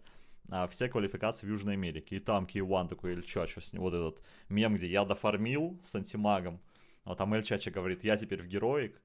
[0.49, 2.17] а, все квалификации в Южной Америке.
[2.17, 6.61] И там Киеван такой, с ним, вот этот мем, где я дофармил с антимагом,
[7.03, 9.01] а там Эльчача говорит, я теперь в героик,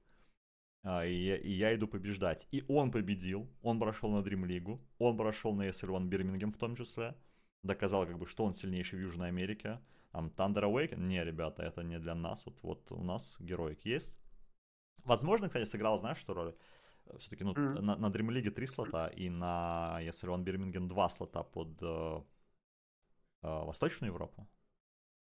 [0.83, 2.47] а, и, я, и я иду побеждать.
[2.51, 6.75] И он победил, он прошел на Dream League, он прошел на ESL Бирмингем в том
[6.75, 7.15] числе,
[7.63, 9.79] доказал, как бы, что он сильнейший в Южной Америке.
[10.11, 14.17] Там Thunder Awaken, не, ребята, это не для нас, вот, вот у нас героик есть.
[15.03, 16.55] Возможно, кстати, сыграл, знаешь, что роль?
[17.17, 17.85] Все-таки ну, Мгм.
[17.85, 22.21] на, на Dream League 3 слота и на ESL One Бирминген 2 слота под э,
[23.43, 24.47] э, Восточную Европу.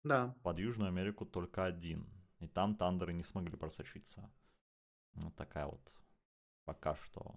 [0.03, 0.35] Да.
[0.43, 2.07] Под Южную Америку только один.
[2.39, 4.29] И там Тандеры не смогли просочиться.
[5.13, 5.95] Вот такая вот
[6.65, 7.35] пока что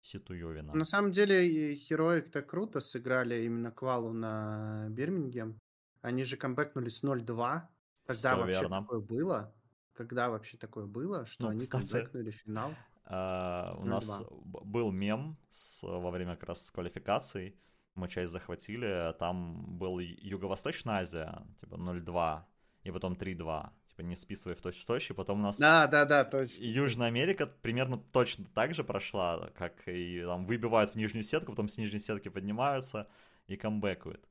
[0.00, 0.74] ситуевина.
[0.74, 5.58] На самом деле, Heroic-то круто сыграли именно квалу на Бирмингем.
[6.02, 7.62] Они же камбэкнули с 0-2.
[8.06, 8.80] Когда Всё вообще верно.
[8.82, 9.54] такое было?
[9.92, 12.74] Когда вообще такое было, что Ну, они кстати, камбэкнули финал?
[13.10, 14.24] А, у нас 0-2.
[14.44, 17.54] б- был мем с, во время как раз квалификаций.
[17.94, 19.14] Мы часть захватили.
[19.18, 22.42] Там был Юго-Восточная Азия, типа 0-2,
[22.84, 23.70] и потом 3-2.
[23.88, 25.10] Типа не списывая в точь-в-точь.
[25.10, 26.62] И потом у нас Да, да, да, точно.
[26.62, 31.68] Южная Америка примерно точно так же прошла, как и там выбивают в нижнюю сетку, потом
[31.68, 33.08] с нижней сетки поднимаются
[33.46, 34.28] и камбэкают.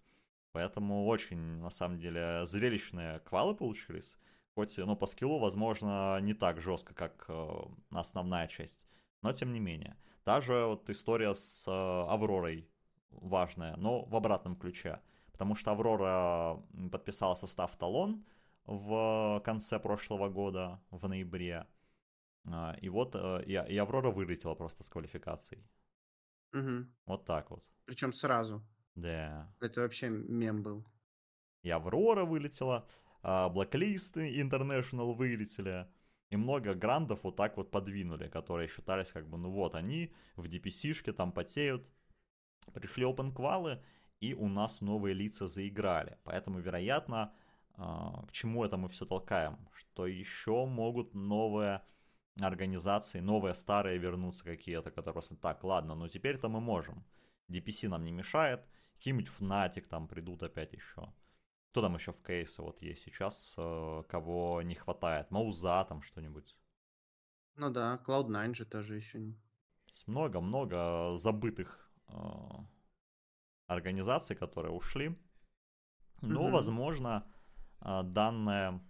[0.52, 4.18] Поэтому очень, на самом деле, зрелищные квалы получились.
[4.58, 7.60] Хоть, ну, по скиллу, возможно, не так жестко, как э,
[7.92, 8.88] основная часть.
[9.22, 9.96] Но, тем не менее.
[10.24, 12.68] Та же вот история с э, Авророй
[13.12, 15.00] важная, но в обратном ключе.
[15.32, 16.60] Потому что Аврора
[16.92, 18.26] подписала состав Талон
[18.66, 21.68] в конце прошлого года, в ноябре.
[22.52, 25.64] А, И вот э, и, и Аврора вылетела просто с квалификацией.
[26.52, 26.92] Мгм.
[27.06, 27.64] Вот так вот.
[27.86, 28.64] Причем сразу.
[28.96, 29.54] Да.
[29.60, 30.84] Это вообще мем был.
[31.62, 32.88] И Аврора вылетела,
[33.28, 35.86] а, Blacklist International вылетели.
[36.30, 40.48] И много грандов вот так вот подвинули, которые считались как бы, ну вот, они в
[40.48, 41.86] DPC-шке там потеют.
[42.74, 43.84] Пришли open квалы,
[44.22, 46.18] и у нас новые лица заиграли.
[46.24, 47.34] Поэтому, вероятно,
[47.76, 49.58] а, к чему это мы все толкаем?
[49.74, 51.82] Что еще могут новые
[52.40, 57.04] организации, новые старые вернуться какие-то, которые просто так, ладно, ну теперь-то мы можем.
[57.50, 61.12] DPC нам не мешает, какие-нибудь Fnatic там придут опять еще.
[61.72, 65.30] Кто там еще в кейсе вот есть сейчас, э, кого не хватает?
[65.32, 66.56] Мауза там что-нибудь.
[67.56, 69.34] Ну да, Cloud9 же тоже еще
[70.06, 72.14] Много-много забытых э,
[73.68, 75.18] организаций, которые ушли.
[76.22, 76.52] Но, Мгм.
[76.54, 77.26] возможно,
[77.82, 78.82] э, данное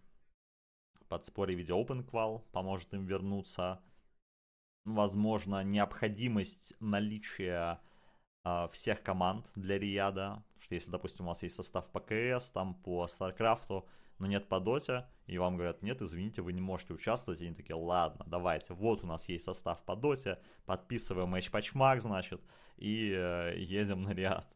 [1.10, 3.82] подспорье в виде OpenQual поможет им вернуться.
[4.86, 7.82] Возможно, необходимость наличия а,
[8.72, 10.44] всех команд для Рияда.
[10.54, 13.88] Потому что если, допустим, у вас есть состав по КС, там по Старкрафту,
[14.20, 17.56] но нет по Доте, и вам говорят, нет, извините, вы не можете участвовать, и они
[17.56, 22.42] такие, ладно, давайте, вот у нас есть состав по Доте, подписываем матч-патчмак, значит,
[22.78, 24.48] и э, едем на Риад.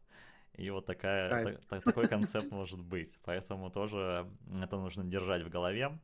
[0.54, 3.18] И вот такая, та, такой концепт может быть.
[3.24, 4.30] Поэтому тоже
[4.62, 5.98] это нужно держать в голове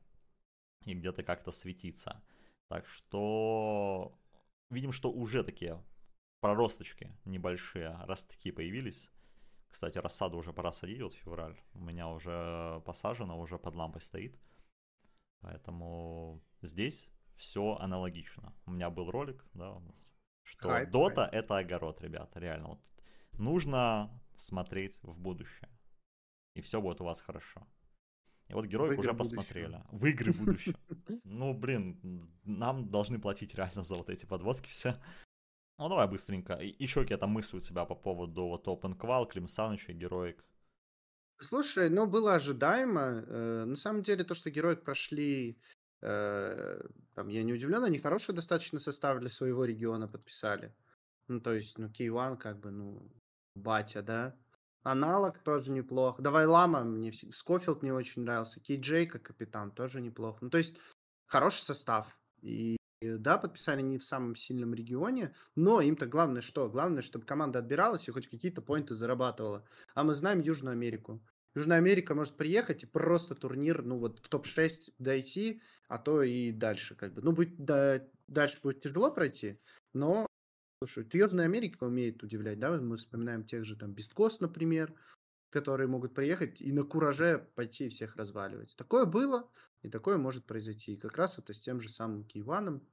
[0.84, 2.22] и где-то как-то светиться.
[2.68, 4.18] Так что
[4.70, 5.82] видим, что уже такие
[6.40, 9.10] проросточки небольшие, ростки появились.
[9.68, 11.56] Кстати, рассаду уже пора садить, вот февраль.
[11.74, 14.38] У меня уже посажено, уже под лампой стоит.
[15.40, 18.54] Поэтому здесь все аналогично.
[18.66, 19.80] У меня был ролик, да,
[20.42, 21.34] что хайп, Дота хайп.
[21.34, 22.68] это огород, ребята, реально.
[22.68, 22.80] Вот
[23.32, 25.68] нужно смотреть в будущее.
[26.54, 27.66] И все будет у вас хорошо.
[28.48, 29.82] И вот героик уже посмотрели.
[29.90, 30.74] В игры будущее.
[31.24, 34.96] Ну, блин, нам должны платить реально за вот эти подводки все.
[35.78, 36.54] Ну, давай быстренько.
[36.54, 40.44] Еще какие-то мысли у тебя по поводу вот Open Qual, Клим Саныч и Героик?
[41.40, 43.00] Слушай, ну, было ожидаемо.
[43.00, 45.56] Э, на самом деле, то, что Героик прошли,
[46.02, 46.80] э,
[47.14, 50.74] там, я не удивлен, они хороший достаточно состав для своего региона подписали.
[51.28, 53.12] Ну, то есть, ну, K1 как бы, ну,
[53.54, 54.36] батя, да?
[54.82, 56.22] Аналог тоже неплохо.
[56.22, 58.58] Давай Лама, мне Скофилд мне очень нравился.
[58.58, 60.38] Кей как капитан тоже неплохо.
[60.40, 60.76] Ну, то есть,
[61.26, 62.18] хороший состав.
[62.42, 66.68] И да, подписали не в самом сильном регионе, но им-то главное что?
[66.68, 69.64] Главное, чтобы команда отбиралась и хоть какие-то поинты зарабатывала.
[69.94, 71.22] А мы знаем Южную Америку.
[71.54, 76.52] Южная Америка может приехать и просто турнир, ну вот в топ-6 дойти, а то и
[76.52, 77.22] дальше как бы.
[77.22, 79.60] Ну, будет, да, дальше будет тяжело пройти,
[79.94, 80.28] но
[80.80, 82.70] Слушай, Южная Америка умеет удивлять, да?
[82.70, 84.94] Мы вспоминаем тех же там Бесткос, например,
[85.50, 88.76] которые могут приехать и на кураже пойти всех разваливать.
[88.76, 89.50] Такое было,
[89.82, 90.94] и такое может произойти.
[90.94, 92.86] И как раз это с тем же самым Киеваном.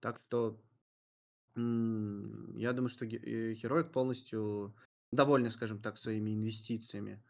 [0.00, 0.60] Так что
[1.56, 4.74] я думаю, что э, Героик полностью
[5.12, 7.22] довольны, скажем так, своими инвестициями.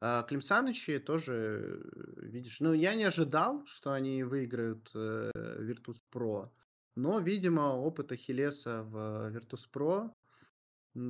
[0.00, 6.02] А Клим Санычи тоже, э, видишь, ну, я не ожидал, что они выиграют э, Virtus
[6.12, 6.50] Pro.
[6.94, 10.12] Но, видимо, опыт Ахиллеса в Virtus.pro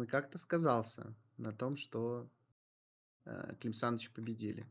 [0.07, 2.29] как-то сказался на том, что
[3.25, 4.67] э, Клим Саныч победили.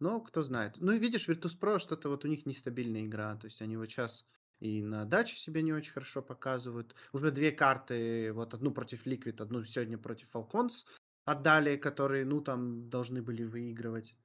[0.00, 0.76] Но кто знает.
[0.78, 3.36] Ну и видишь, Virtus.pro что-то вот у них нестабильная игра.
[3.36, 4.24] То есть они вот сейчас
[4.60, 6.94] и на даче себя не очень хорошо показывают.
[7.12, 10.84] Уже две карты, вот одну против Liquid, одну сегодня против Falcons
[11.24, 14.16] отдали, которые, ну, там должны были выигрывать.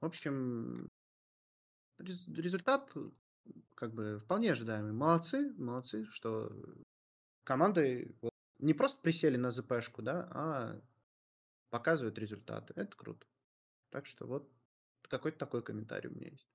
[0.00, 0.88] В общем,
[1.98, 2.92] результат
[3.74, 4.92] как бы вполне ожидаемый.
[4.92, 6.52] Молодцы, молодцы, что
[7.44, 10.80] команды вот, не просто присели на ЗПшку, да, а
[11.70, 12.72] показывают результаты.
[12.76, 13.26] Это круто.
[13.90, 14.48] Так что вот
[15.12, 16.48] какой-то такой комментарий у меня есть.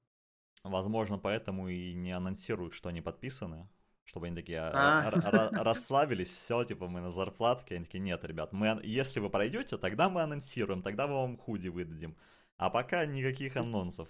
[0.64, 3.70] Возможно, поэтому и не анонсируют, что они подписаны,
[4.04, 5.10] чтобы они такие а.
[5.64, 10.10] расслабились, все, типа мы на зарплатке, они такие, нет, ребят, мы, если вы пройдете, тогда
[10.10, 12.18] мы анонсируем, тогда мы вам худи выдадим,
[12.58, 14.10] а пока никаких анонсов.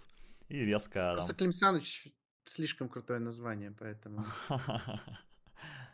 [0.49, 1.13] И резко...
[1.15, 1.37] Просто там...
[1.37, 2.07] Клим Саныч
[2.45, 4.23] слишком крутое название, поэтому...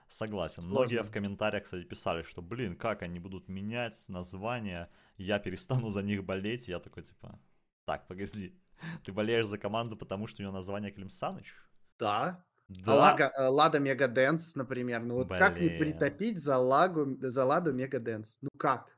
[0.08, 0.62] Согласен.
[0.62, 0.80] Сложно.
[0.80, 6.04] Многие в комментариях, кстати, писали, что, блин, как они будут менять название, я перестану за
[6.04, 6.68] них болеть.
[6.68, 7.40] Я такой, типа,
[7.86, 8.56] так, погоди,
[9.04, 11.54] ты болеешь за команду, потому что у нее название Клим Саныч?
[12.00, 12.44] Да.
[12.70, 12.96] Да.
[12.96, 15.04] Лага, э, Лада Мегаденс, например.
[15.04, 15.40] Ну вот Блин.
[15.40, 18.40] как не притопить за, лагу, за Ладу Мегаденс?
[18.42, 18.98] Ну как?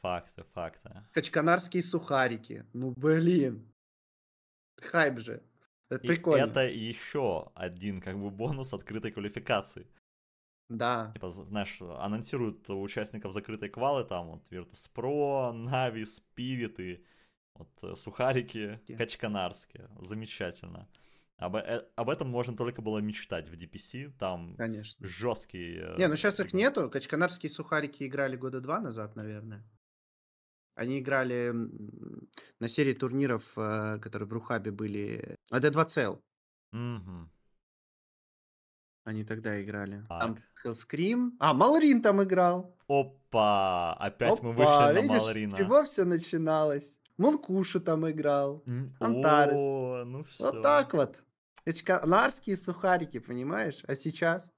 [0.00, 0.90] Факты, факты.
[1.12, 2.64] Качканарские сухарики.
[2.72, 3.72] Ну блин.
[4.80, 5.42] Хайп же.
[5.88, 6.44] Это и прикольно.
[6.44, 9.86] это еще один как бы бонус открытой квалификации.
[10.68, 11.12] Да.
[11.14, 17.04] Типа, знаешь, анонсируют участников закрытой квалы, там вот Virtus.pro, Navi, Spirit и
[17.58, 19.88] вот э, сухарики качканарские.
[20.00, 20.88] Замечательно.
[21.36, 25.06] Об, э, об этом можно только было мечтать в DPC, там Конечно.
[25.06, 25.78] жесткий...
[25.78, 29.64] Э, Не, ну сейчас их нету, качканарские сухарики играли года два назад, наверное.
[30.74, 31.52] Они играли
[32.60, 35.38] на серии турниров, которые в Рухабе были.
[35.50, 36.20] AD2CL.
[36.72, 37.30] Угу.
[39.06, 40.04] Они тогда играли.
[40.08, 41.30] Там Hellscream.
[41.38, 42.76] А, Малрин там играл.
[42.88, 43.94] Опа!
[43.94, 45.54] Опять мы вышли на видишь, Малрина.
[45.54, 47.00] с чего все начиналось?
[47.18, 48.62] Мулкушу там играл.
[49.00, 49.60] Антарес.
[49.60, 50.44] О, ну все.
[50.44, 51.24] Вот так вот.
[52.04, 53.82] Ларские сухарики, понимаешь?
[53.88, 54.52] А сейчас?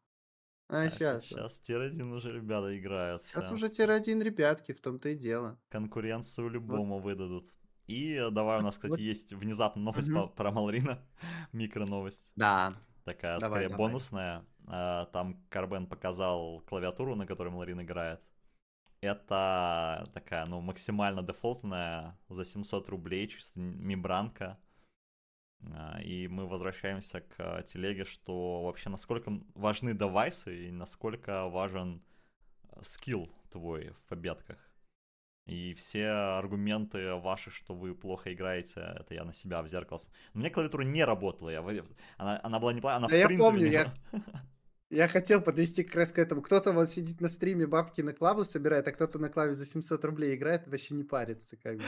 [0.68, 1.24] А, а сейчас.
[1.24, 3.22] Сейчас tier-1 уже ребята играют.
[3.22, 3.52] Сейчас, сейчас.
[3.52, 5.58] уже tier-1 ребятки, в том-то и дело.
[5.70, 7.04] Конкуренцию любому вот.
[7.04, 7.48] выдадут.
[7.86, 9.00] И давай, у нас, кстати, вот.
[9.00, 10.28] есть внезапно новость угу.
[10.28, 11.02] про Малрина.
[11.52, 12.24] Микро-новость.
[12.36, 12.74] Да.
[13.04, 13.86] Такая, давай, скорее, давай.
[13.86, 14.44] бонусная.
[14.66, 18.20] А, там Карбен показал клавиатуру, на которой Малрин играет.
[19.00, 24.58] Это такая, ну, максимально дефолтная, за 700 рублей, чисто мембранка
[25.72, 32.02] а, и мы возвращаемся к телеге, что вообще насколько важны девайсы и насколько важен
[32.70, 34.58] а, скилл твой в победках.
[35.46, 39.98] И все аргументы ваши, что вы плохо играете, это я на себя в зеркало.
[40.34, 41.64] У меня клавиатура не работала, я,
[42.18, 43.50] она, она была неплохая, она да в я принципе...
[43.50, 43.72] Помню, не...
[43.72, 43.94] я,
[44.90, 46.40] Я хотел подвести как раз к этому.
[46.40, 50.02] Кто-то вот сидит на стриме, бабки на клаву собирает, а кто-то на клаве за 700
[50.06, 51.84] рублей играет, вообще не парится, как бы.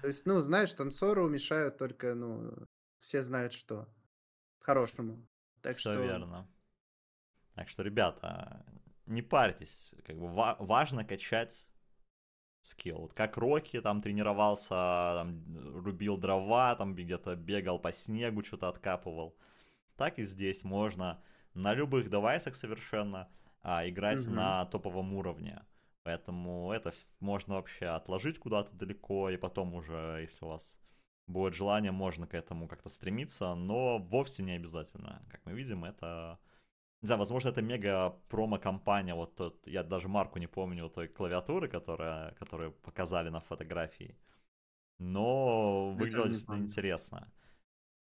[0.00, 2.52] То есть, ну, знаешь, танцору мешают только, ну,
[2.98, 3.88] все знают что.
[4.58, 5.24] Хорошему.
[5.60, 6.02] Так Все что...
[6.02, 6.48] верно.
[7.54, 8.64] Так что, ребята,
[9.06, 9.94] не парьтесь.
[10.04, 11.68] Как бы ва- важно качать
[12.62, 13.02] скилл.
[13.02, 15.44] Вот как Рокки там тренировался, там,
[15.84, 19.36] рубил дрова, там где-то бегал по снегу, что-то откапывал.
[19.96, 21.22] Так и здесь можно
[21.54, 23.28] на любых девайсах совершенно
[23.62, 24.34] а, играть Мгм.
[24.34, 25.62] на топовом уровне.
[26.04, 30.78] Поэтому это можно вообще отложить куда-то далеко, и потом уже, если у вас
[31.28, 35.22] будет желание, можно к этому как-то стремиться, но вовсе не обязательно.
[35.30, 36.38] Как мы видим, это...
[37.02, 41.68] Не знаю, возможно, это мега промо-компания, вот тот, я даже марку не помню той клавиатуры,
[41.68, 44.16] которая, которую показали на фотографии.
[44.98, 47.32] Но выглядело не действительно интересно.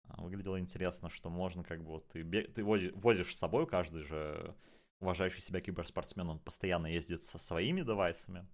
[0.07, 4.03] А, Выглядело интересно, что можно как бы вот ты, ты вози- возишь с собой, каждый
[4.03, 4.55] же
[4.99, 8.47] уважающий себя киберспортсмен, он постоянно ездит со своими девайсами.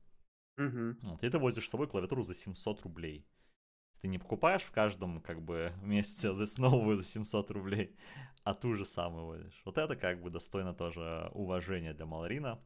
[0.58, 0.98] Мгм.
[1.04, 3.26] Вот, и ты возишь с собой клавиатуру за 700 рублей.
[4.02, 7.96] Ты не покупаешь в каждом как бы месте за новую за 700 рублей,
[8.44, 9.62] а ту же самую возишь.
[9.66, 12.60] Вот это как бы достойно тоже уважения для Маларина.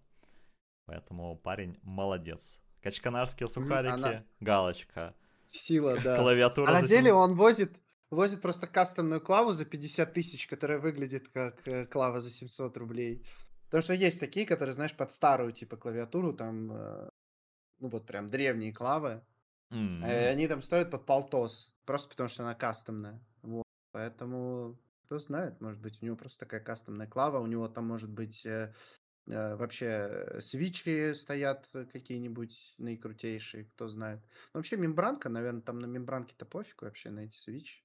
[0.85, 2.59] Поэтому парень молодец.
[2.81, 5.15] Качканарские сухарики, она- галочка.
[5.47, 6.17] Сила, да.
[6.19, 7.79] Клавиатура А на за деле 700 он возит,
[8.13, 13.25] возит просто кастомную клаву за 50 тысяч, которая выглядит как э, клава за 700 рублей.
[13.65, 17.09] Потому что есть такие, которые, знаешь, под старую типа клавиатуру, там, э,
[17.79, 19.25] ну вот прям древние клавы.
[19.71, 23.19] Э, Они там стоят под полтос, просто потому что она кастомная.
[23.41, 23.63] Вот.
[23.91, 28.09] Поэтому, кто знает, может быть, у него просто такая кастомная клава, у него там может
[28.09, 28.47] быть
[29.25, 34.19] вообще свечи стоят какие-нибудь наикрутейшие, кто знает.
[34.53, 37.83] Вообще мембранка, наверное, там на мембранке-то пофиг вообще на эти свечи.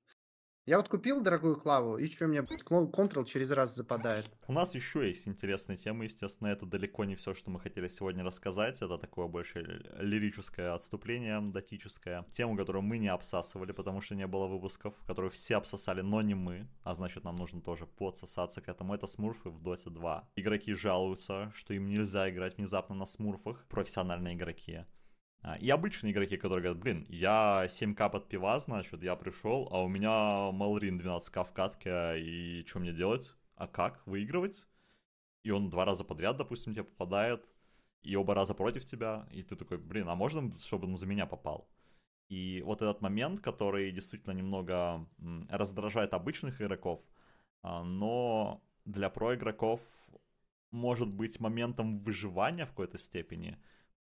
[0.69, 4.27] Я вот купил дорогую клаву, и что, клон- Ctrl через раз западает.
[4.47, 8.23] У нас еще есть интересные темы, естественно, это далеко не все, что мы хотели сегодня
[8.23, 14.15] рассказать, это такое больше ли- лирическое отступление, датическое, тему, которую мы не обсасывали, потому что
[14.15, 18.61] не было выпусков, которую все обсосали, но не мы, а значит нам нужно тоже подсосаться
[18.61, 20.29] к этому, это смурфы в Dota 2.
[20.37, 24.85] Игроки жалуются, что им нельзя играть внезапно на смурфах, профессиональные игроки.
[25.43, 29.83] А, И обычные игроки, которые говорят, блин, я 7к под пива, значит, я пришел, а
[29.83, 33.35] у меня Малрин 12к в катке, и что мне делать?
[33.57, 34.07] А как?
[34.07, 34.67] Выигрывать?
[35.45, 37.47] И он два раза подряд, допустим, тебе попадает,
[38.03, 41.27] и оба раза против тебя, и ты такой, блин, а можно, чтобы он за меня
[41.27, 41.69] попал?
[42.29, 45.07] И вот этот момент, который действительно немного
[45.49, 47.01] раздражает обычных игроков,
[47.63, 49.81] а, но для про-игроков
[50.71, 53.59] может быть моментом выживания в какой-то степени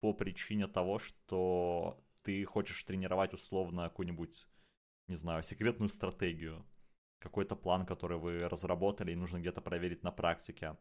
[0.06, 4.46] по причине того, что ты хочешь тренировать условно какую-нибудь,
[5.08, 6.64] не знаю, секретную стратегию,
[7.18, 10.78] какой-то план, который вы разработали, и нужно где-то проверить на практике.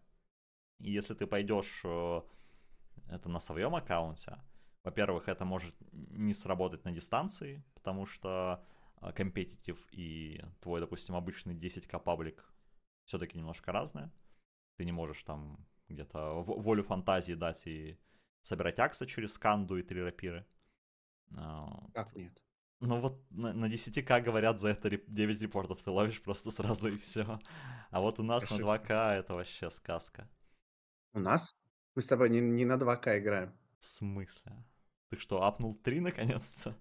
[0.79, 2.21] И если ты пойдешь э,
[3.09, 4.39] это на своем аккаунте,
[4.83, 8.63] во-первых, это может не сработать на дистанции, потому что
[9.15, 12.53] компетитив и твой, допустим, обычный 10к паблик
[13.07, 14.11] все-таки немножко разные.
[14.77, 17.99] Ты не можешь там где-то волю фантазии дать и
[18.45, 20.47] собирать акса через сканду и три рапиры.
[21.37, 22.33] А, Как нет?
[22.81, 26.89] Ну вот на, на 10к говорят, за это реп- 9 репортов ты ловишь просто сразу
[26.93, 27.41] и все.
[27.91, 28.93] А вот у нас на Ошибка.
[28.93, 30.29] 2к это вообще сказка.
[31.15, 31.57] У нас?
[31.95, 33.53] Мы с тобой не, не на 2К играем.
[33.79, 34.53] В смысле?
[35.11, 36.75] Ты что, апнул 3 наконец-то?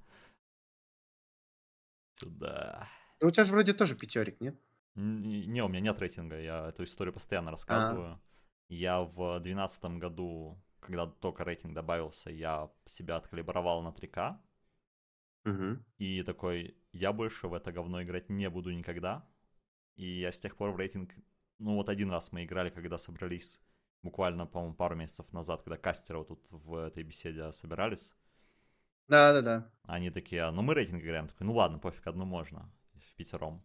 [2.20, 2.90] Сюда.
[3.20, 4.56] Да у тебя же вроде тоже пятерик, нет?
[4.96, 8.20] Не, у меня нет рейтинга, я эту историю постоянно рассказываю.
[8.70, 14.38] Я в 2012 году, когда только рейтинг добавился, я себя откалибровал на 3К.
[15.46, 15.84] Угу.
[15.98, 19.28] И такой, я больше в это говно играть не буду никогда.
[19.96, 21.12] И я с тех пор в рейтинг...
[21.60, 23.60] Ну вот один раз мы играли, когда собрались,
[24.02, 28.14] буквально, по-моему, пару месяцев назад, когда кастеры вот тут в этой беседе собирались.
[29.08, 29.72] Да-да-да.
[29.84, 31.28] Они такие, ну мы рейтинг играем.
[31.28, 32.72] Такой, ну ладно, пофиг, одну можно.
[32.94, 33.64] В пятером.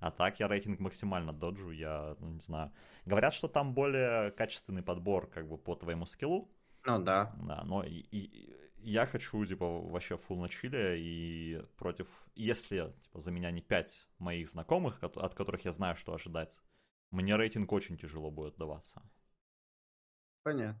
[0.00, 2.72] А так я рейтинг максимально доджу, я, ну не знаю.
[3.04, 6.48] Говорят, что там более качественный подбор как бы по твоему скиллу.
[6.84, 7.32] Ну да.
[7.42, 12.08] Да, но и, и- я хочу, типа, вообще фул на чиле и против...
[12.36, 16.54] Если, типа, за меня не 5 моих знакомых, от которых я знаю, что ожидать,
[17.10, 19.02] мне рейтинг очень тяжело будет даваться.
[20.44, 20.80] Понятно.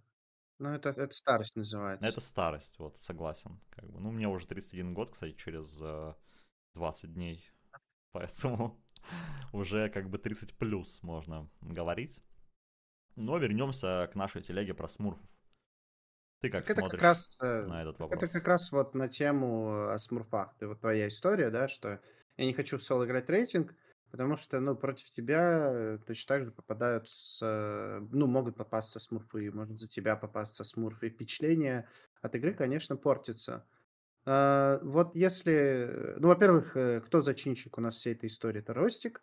[0.60, 2.08] Ну, это, это старость называется.
[2.08, 3.60] Это старость, вот, согласен.
[3.70, 4.00] Как бы.
[4.00, 6.14] Ну, мне уже 31 год, кстати, через э,
[6.74, 7.48] 20 дней.
[8.12, 8.80] Поэтому
[9.52, 12.20] уже как бы 30 плюс можно говорить.
[13.16, 15.26] Но вернемся к нашей телеге про смурфов.
[16.40, 18.30] Ты как Так это смотришь как раз, э, на этот это вопрос?
[18.30, 20.54] как раз вот на тему о смурфах.
[20.58, 22.00] Ты вот твоя история, да, что
[22.36, 23.74] я не хочу в соло играть рейтинг,
[24.10, 27.40] Потому что, ну, против тебя э, точно так же попадают с...
[27.42, 31.08] э, Ну, могут попасться смурфы, может за тебя попасться смурфы.
[31.08, 31.86] И впечатление
[32.22, 33.66] от игры, конечно, портится.
[34.30, 36.14] А, Вот если...
[36.18, 38.60] Ну, во-первых, э, кто зачинщик у нас всей этой истории?
[38.60, 39.22] Это Ростик.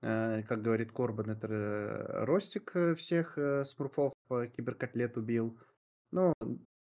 [0.00, 5.60] Э, Как говорит Корбан, это э, Ростик э, всех смурфов киберкотлет убил.
[6.10, 6.34] Ну,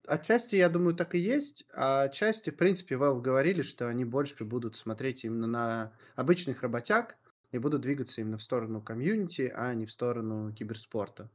[0.07, 1.63] отчасти, я думаю, так и есть.
[1.71, 7.15] А отчасти, в принципе, Valve говорили, что они больше будут смотреть именно на обычных работяг
[7.51, 11.29] и будут двигаться именно в сторону комьюнити, а не в сторону киберспорта.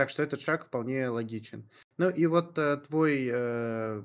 [0.00, 1.68] Так что этот шаг вполне логичен.
[1.98, 4.02] Ну и вот э, твой, э,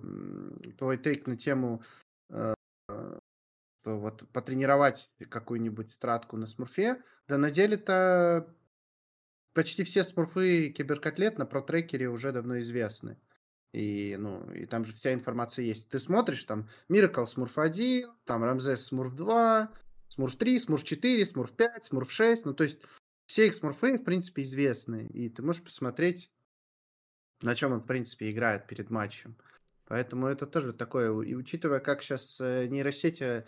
[0.77, 1.83] твой тейк на тему,
[2.27, 2.53] э,
[2.89, 8.53] что вот потренировать какую-нибудь стратку на смурфе, да на деле-то
[9.53, 13.17] почти все смурфы киберкотлет на протрекере уже давно известны.
[13.71, 15.87] И, ну, и там же вся информация есть.
[15.87, 19.71] Ты смотришь, там, Miracle Смурф 1, там, Рамзес Смурф 2,
[20.09, 22.47] Смурф 3, Смурф 4, Смурф 5, Смурф 6.
[22.47, 22.81] Ну, то есть
[23.25, 25.07] все их смурфы, в принципе, известны.
[25.07, 26.31] И ты можешь посмотреть,
[27.41, 29.35] на чем он, в принципе, играет перед матчем.
[29.85, 31.11] Поэтому это тоже такое.
[31.23, 33.45] И учитывая, как сейчас нейросети,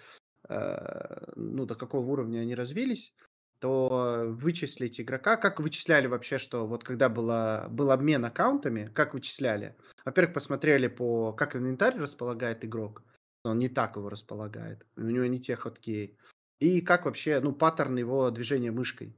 [0.48, 3.14] э, ну, до какого уровня они развились,
[3.60, 9.76] то вычислить игрока, как вычисляли вообще, что вот когда было, был обмен аккаунтами, как вычисляли?
[10.06, 13.04] Во-первых, посмотрели по, как инвентарь располагает игрок,
[13.44, 16.18] он не так его располагает, у него не те ходки,
[16.60, 19.16] и как вообще, ну, паттерн его движения мышкой.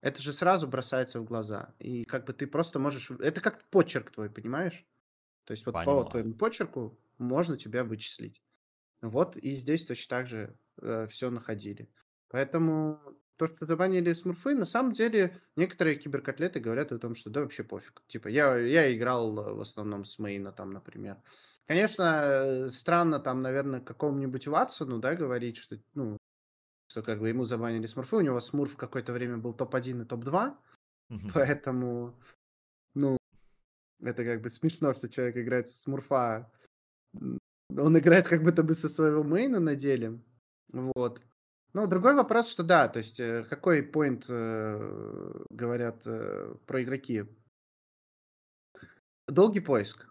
[0.00, 4.10] Это же сразу бросается в глаза, и как бы ты просто можешь, это как почерк
[4.10, 4.86] твой, понимаешь?
[5.44, 6.04] То есть вот Понимаю.
[6.04, 8.42] по твоему почерку можно тебя вычислить.
[9.02, 11.90] Вот и здесь точно так же э, все находили.
[12.28, 13.00] Поэтому
[13.36, 17.64] то, что забанили смурфы, на самом деле некоторые киберкотлеты говорят о том, что да вообще
[17.64, 18.02] пофиг.
[18.06, 21.16] Типа я, я играл в основном с мейна там, например.
[21.66, 26.18] Конечно, э, странно там, наверное, какому-нибудь Ватсону, да, говорить, что, ну,
[26.90, 28.16] что как бы ему забанили смурфы.
[28.16, 30.56] У него смурф какое-то время был топ-1 и топ-2,
[31.08, 31.30] Мгм.
[31.32, 32.14] поэтому,
[32.94, 33.16] ну,
[34.00, 36.50] это как бы смешно, что человек играет со смурфа.
[37.14, 40.20] Он играет как будто бы со своего мейна на деле.
[40.72, 41.22] Вот.
[41.72, 47.24] Ну, другой вопрос, что да, то есть э, какой поинт э, говорят э, про игроки?
[49.28, 50.09] Долгий поиск.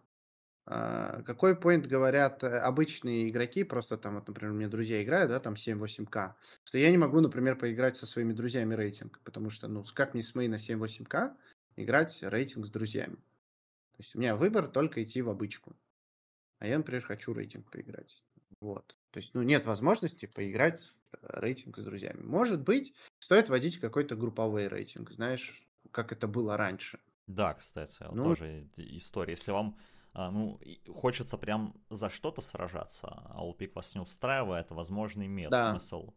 [0.72, 5.32] А, Какой поинт говорят э, обычные игроки, просто там, вот, например, у меня друзья играют,
[5.32, 9.68] да, там 7-8К, что я не могу, например, поиграть со своими друзьями рейтинг, потому что,
[9.68, 11.36] ну, как мне с мейна 7-8К
[11.76, 13.16] играть рейтинг с друзьями?
[13.16, 15.76] То есть у меня выбор только идти в обычку.
[16.60, 18.24] А я, например, хочу рейтинг поиграть.
[18.62, 18.96] Вот.
[19.10, 22.22] То есть, ну, нет возможности поиграть э, рейтинг с друзьями.
[22.22, 27.00] Может быть, стоит вводить какой-то групповой рейтинг, знаешь, как это было раньше.
[27.26, 29.34] Да, кстати, Ну, тоже история.
[29.34, 29.76] Если вам
[30.14, 35.72] ну, и хочется прям за что-то сражаться, а Allpic вас не устраивает, возможно, имеет да.
[35.72, 36.14] смысл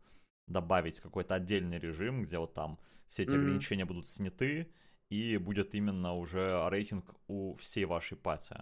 [0.47, 2.79] добавить какой-то отдельный режим, где вот там
[3.09, 3.43] все эти Мгм.
[3.43, 4.73] ограничения будут сняты,
[5.11, 8.57] и будет именно уже рейтинг у всей вашей пати.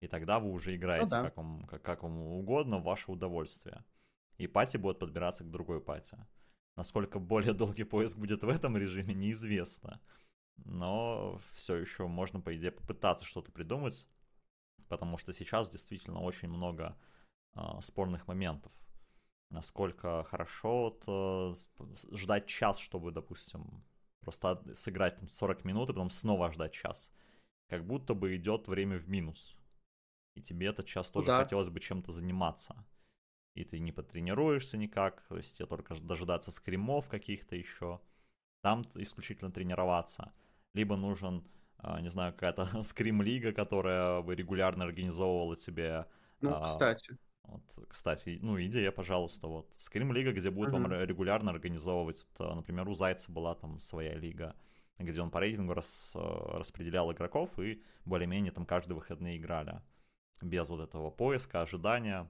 [0.00, 1.22] И тогда вы уже Ну играете да.
[1.22, 3.84] как вам, как, как вам угодно, в ваше удовольствие.
[4.38, 6.16] И пати будет подбираться к другой пати.
[6.76, 10.00] Насколько более долгий поиск будет в этом режиме, неизвестно.
[10.64, 14.06] Но все еще можно, по идее, попытаться что-то придумать,
[14.88, 16.96] потому что сейчас действительно очень много
[17.54, 18.72] а, спорных моментов.
[19.50, 21.54] Насколько хорошо вот, э,
[22.12, 23.84] ждать час, чтобы, допустим,
[24.20, 27.12] просто сыграть там 40 минут и потом снова ждать час.
[27.68, 29.56] Как будто бы идет время в минус.
[30.34, 31.42] И тебе этот час тоже да.
[31.44, 32.84] хотелось бы чем-то заниматься.
[33.54, 38.00] И ты не потренируешься никак, то есть тебе только дожидаться скримов каких-то еще.
[38.62, 40.32] Там исключительно тренироваться.
[40.74, 41.42] Либо нужен,
[42.00, 46.06] не знаю, какая-то скрим-лига, которая бы регулярно организовывала тебе
[46.40, 47.16] Ну, а, кстати.
[47.44, 49.68] вот, кстати, ну, идея, пожалуйста, вот.
[49.78, 50.92] Скрим Лига, где будут вам Мгм.
[50.92, 54.56] ре- регулярно организовывать, вот, а, например, у Зайца была там своя лига,
[54.98, 59.80] где он по рейтингу рас- а, распределял игроков и более-менее там каждые выходные играли.
[60.42, 62.28] Без вот этого поиска, ожидания.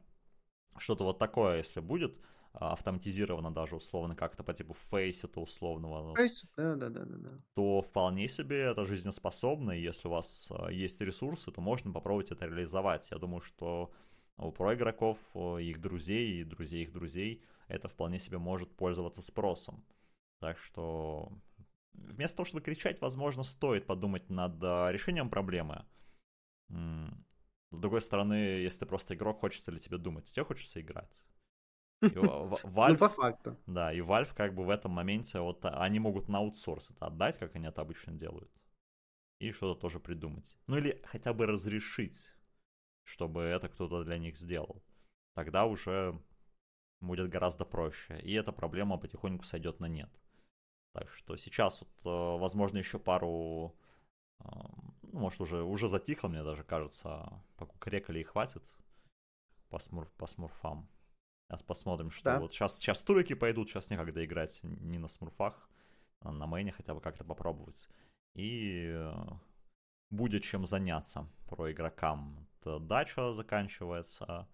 [0.79, 6.17] Что-то вот такое, если будет, а, автоматизировано даже условно как-то по типу фейсита условного, вот,
[6.17, 7.31] Фейс, Да, да, да, да, да.
[7.55, 12.31] то вполне себе это жизнеспособно, и если у вас а, есть ресурсы, то можно попробовать
[12.31, 13.11] это реализовать.
[13.11, 13.93] Я думаю, что
[14.39, 19.85] у проигроков, а, их друзей и друзей их друзей это вполне себе может пользоваться спросом.
[20.41, 21.33] Так что
[21.93, 25.85] вместо того, чтобы кричать, возможно, стоит подумать над а, решением проблемы.
[26.69, 30.33] С другой стороны, если ты просто игрок, хочется ли тебе думать?
[30.33, 31.26] Тебе хочется играть.
[32.03, 33.57] И Ну, по факту.
[33.67, 37.07] да, и Valve как бы в этом моменте, вот а, они могут на аутсорс это
[37.07, 38.51] отдать, как они это обычно делают,
[39.41, 40.57] и что-то тоже придумать.
[40.67, 42.35] Ну или хотя бы разрешить,
[43.05, 44.83] чтобы это кто-то для них сделал.
[45.35, 46.21] Тогда уже
[47.01, 48.21] будет гораздо проще.
[48.21, 50.11] И эта проблема потихоньку сойдет на нет.
[50.93, 53.77] Так что сейчас, вот, э, возможно, еще пару...
[55.13, 57.43] Ну, может, уже, уже затихло, мне даже кажется.
[57.57, 58.63] Покукарекали и хватит
[59.69, 60.89] по, смур, по смурфам.
[61.49, 62.41] Сейчас посмотрим, что да.
[62.41, 65.69] вот сейчас, сейчас турики пойдут, сейчас некогда играть не на смурфах,
[66.21, 67.89] а на мейне хотя бы как-то попробовать.
[68.35, 69.13] И э,
[70.11, 72.49] будет чем заняться про игрокам.
[72.65, 74.49] Вот, дача заканчивается,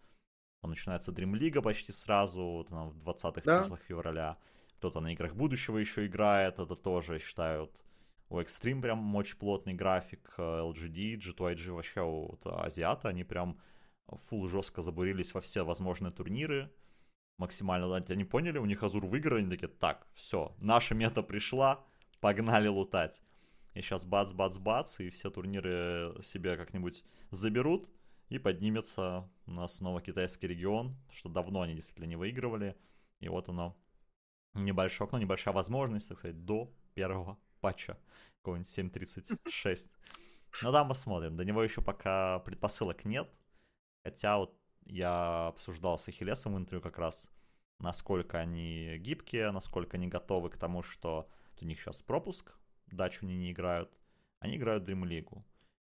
[0.63, 3.63] начинается Dream League почти сразу, вот, там, в 20-х да.
[3.63, 4.37] числах февраля.
[4.77, 7.85] Кто-то на играх будущего еще играет, это тоже считают
[8.33, 13.61] у Extreme прям очень плотный график, LGD, G2IG вообще вот, азиаты, они прям
[14.09, 16.73] фул жестко забурились во все возможные турниры,
[17.43, 21.85] максимально, они поняли, у них Азур выиграли, они такие, так, все, наша мета пришла,
[22.21, 23.21] погнали лутать.
[23.75, 27.89] И сейчас бац-бац-бац, и все турниры себе как-нибудь заберут,
[28.29, 32.77] и поднимется у нас снова китайский регион, что давно они действительно не выигрывали.
[33.21, 33.77] И вот оно,
[34.55, 37.99] небольшое окно, небольшая возможность, так сказать, до первого патча,
[38.39, 39.89] какого-нибудь 7.36.
[40.63, 41.35] Ну да, посмотрим.
[41.35, 43.27] До него еще пока предпосылок нет.
[44.05, 44.55] Хотя вот
[44.87, 47.31] я обсуждал с Ахиллесом в интервью как раз,
[47.79, 51.29] насколько они гибкие, насколько они готовы к тому, что
[51.61, 52.53] у них сейчас пропуск,
[52.89, 53.97] дачу они не играют,
[54.41, 55.43] они играют Dream League.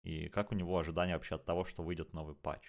[0.02, 2.66] И как у него ожидания вообще от того, что выйдет новый патч.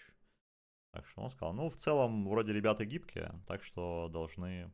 [0.92, 4.72] Так что он сказал, ну, в целом, вроде ребята гибкие, так что должны,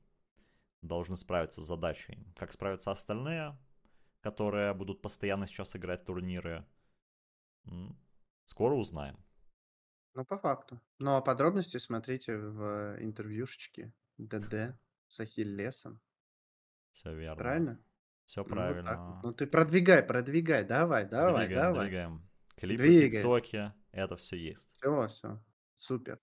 [0.82, 2.20] должны справиться с задачей.
[2.36, 3.58] Как справятся остальные,
[4.20, 6.66] которые будут постоянно сейчас играть турниры,
[8.46, 9.18] скоро узнаем.
[10.20, 10.82] Ну, по факту.
[10.98, 16.02] Ну, а подробности смотрите в интервьюшечке ДД с Ахиллесом.
[16.92, 17.38] Все верно.
[17.38, 17.80] Правильно?
[18.26, 19.22] Все Ну, вот правильно.
[19.24, 21.88] Ну, ты продвигай, продвигай, давай, давай, Двигаем, давай.
[21.88, 22.30] двигаем.
[22.58, 23.12] Клипы, Двигаем.
[23.12, 24.70] тиктоки, это все есть.
[24.74, 25.42] Все, все.
[25.74, 26.20] Супер.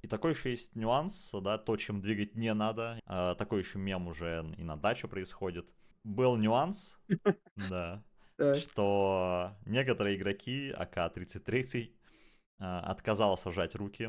[0.00, 2.98] И такой еще есть нюанс, да, то, чем двигать не надо.
[3.04, 5.74] А, такой еще мем уже и на даче происходит.
[6.04, 6.98] Был нюанс,
[7.68, 8.02] да,
[8.38, 12.01] что некоторые игроки АК-33 а,
[12.62, 14.04] отказался сжать руки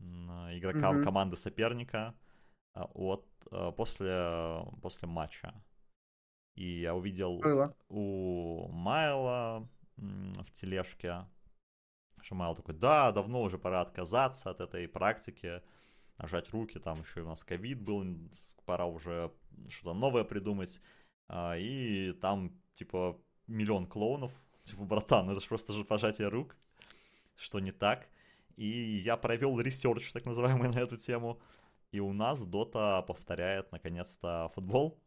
[0.00, 1.04] м, игрокам Мгм.
[1.04, 2.14] команды соперника
[2.74, 5.54] а, от, а, после, после матча.
[6.54, 7.74] И я увидел Было.
[7.88, 11.26] у Майла в тележке,
[12.20, 15.62] что Майл такой, да, давно уже пора отказаться от этой практики,
[16.18, 18.04] нажать руки, там еще и у нас ковид был,
[18.64, 19.32] пора уже
[19.68, 20.80] что-то новое придумать.
[21.28, 23.16] А, И там, типа,
[23.46, 24.32] миллион клоунов,
[24.64, 26.56] типа, братан, это же просто же пожатие рук,
[27.38, 28.08] что не так.
[28.56, 31.40] И я провел research, так называемый, на эту тему.
[31.92, 35.00] И у нас Дота повторяет, наконец-то, футбол.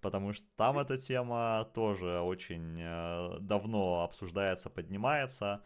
[0.00, 5.64] Потому что там эта тема тоже очень э, давно обсуждается, поднимается.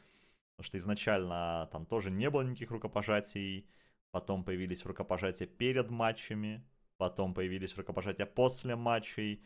[0.56, 3.68] Потому что изначально там тоже не было никаких рукопожатий.
[4.11, 6.64] Потом появились рукопожатия перед матчами.
[6.96, 9.44] Потом появились рукопожатия после матчей.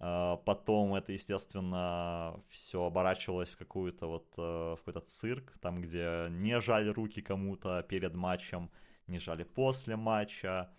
[0.00, 4.42] Э, Потом это, естественно, все оборачивалось в какую-то вот э,
[4.74, 8.70] в какой-то цирк, там, где не жали руки кому-то перед матчем,
[9.06, 10.70] не жали после матча,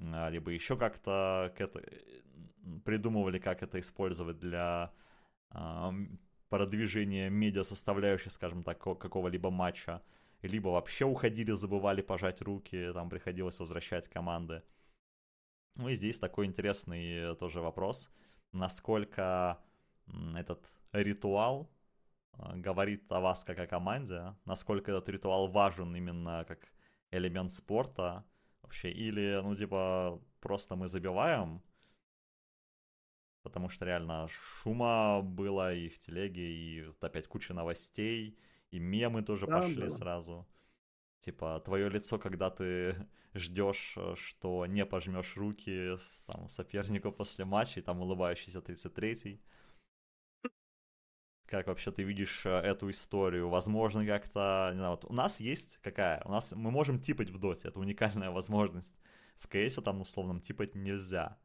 [0.00, 2.22] а, либо еще как-то это- э,
[2.84, 4.92] придумывали, как это использовать для
[5.50, 5.92] а,
[6.50, 10.02] продвижения медиа составляющей, скажем так, ко- какого-либо матча,
[10.42, 14.62] либо вообще уходили, забывали пожать руки, там приходилось возвращать команды.
[15.76, 18.10] Ну и здесь такой интересный тоже вопрос,
[18.56, 19.58] насколько
[20.36, 21.70] этот ритуал
[22.32, 26.58] а, говорит о вас как о команде, насколько этот ритуал важен именно как
[27.10, 28.24] элемент спорта
[28.62, 31.62] вообще, или, ну, типа, просто мы забиваем,
[33.42, 38.38] потому что реально шума было и в телеге, и опять куча новостей,
[38.72, 39.96] и мемы тоже Да, пошли было.
[39.96, 40.46] сразу.
[41.26, 42.94] Типа, твое лицо, когда ты
[43.34, 49.42] ждешь, э, что не пожмешь руки там, сопернику после матча, и там улыбающийся 33-й.
[51.46, 53.48] Как вообще ты видишь э, эту историю?
[53.48, 56.22] Возможно, как-то, не знаю, вот у нас есть какая?
[56.24, 58.94] У нас мы можем типать в доте, это уникальная возможность.
[59.36, 61.38] В КСе там условном типать нельзя.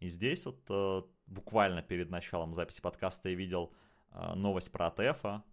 [0.00, 3.72] И здесь вот э, буквально перед началом записи подкаста я видел
[4.34, 5.44] новость про АТФа.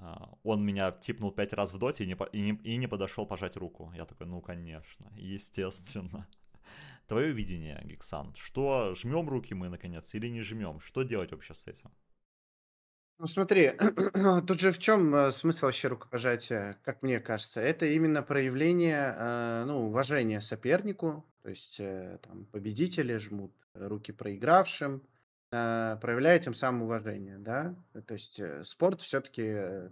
[0.00, 3.26] Э, он меня типнул пять раз в доте и не, и, не, и не подошел
[3.26, 3.92] пожать руку.
[3.96, 6.26] Я такой, ну конечно, естественно.
[7.06, 10.80] Твое видение, Гиксан, что жмем руки мы наконец или не жмем?
[10.80, 11.90] Что делать вообще с этим?
[13.18, 13.72] Ну смотри,
[14.46, 17.60] тут же в чем э, смысл вообще рукопожатия, как мне кажется?
[17.60, 25.02] Это именно проявление, э, ну, уважения сопернику, то есть э, там победители жмут руки проигравшим,
[25.50, 27.74] проявляя тем самым уважение, да?
[27.94, 29.44] Э, То есть э, спорт все-таки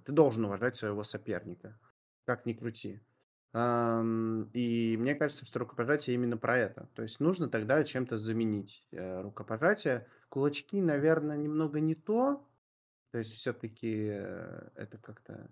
[0.05, 1.79] ты должен уважать своего соперника,
[2.25, 3.01] как ни крути.
[3.55, 6.87] И мне кажется, что рукопожатие именно про это.
[6.95, 10.07] То есть нужно тогда чем-то заменить э, рукопожатие.
[10.29, 12.47] Кулачки, наверное, немного не то.
[13.11, 15.51] То есть все-таки э, это как-то,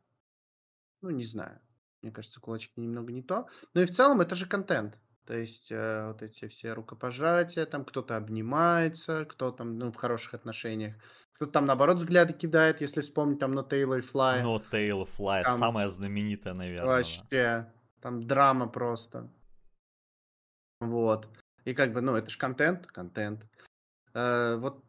[1.01, 1.59] ну, не знаю.
[2.03, 3.49] Мне кажется, кулачки немного не то.
[3.73, 4.99] Но и в целом это же контент.
[5.27, 10.35] То есть э, вот эти все рукопожатия, там кто-то обнимается, кто там ну, в хороших
[10.35, 10.95] отношениях,
[11.33, 14.43] кто-то там наоборот взгляды кидает, если вспомнить там No Tail Fly.
[14.43, 16.87] No Tail Fly, там самая знаменитая, наверное.
[16.87, 19.29] Вообще, там драма просто.
[20.81, 21.29] Вот.
[21.65, 23.49] И как бы, ну, это же контент, контент.
[24.15, 24.85] Э, вот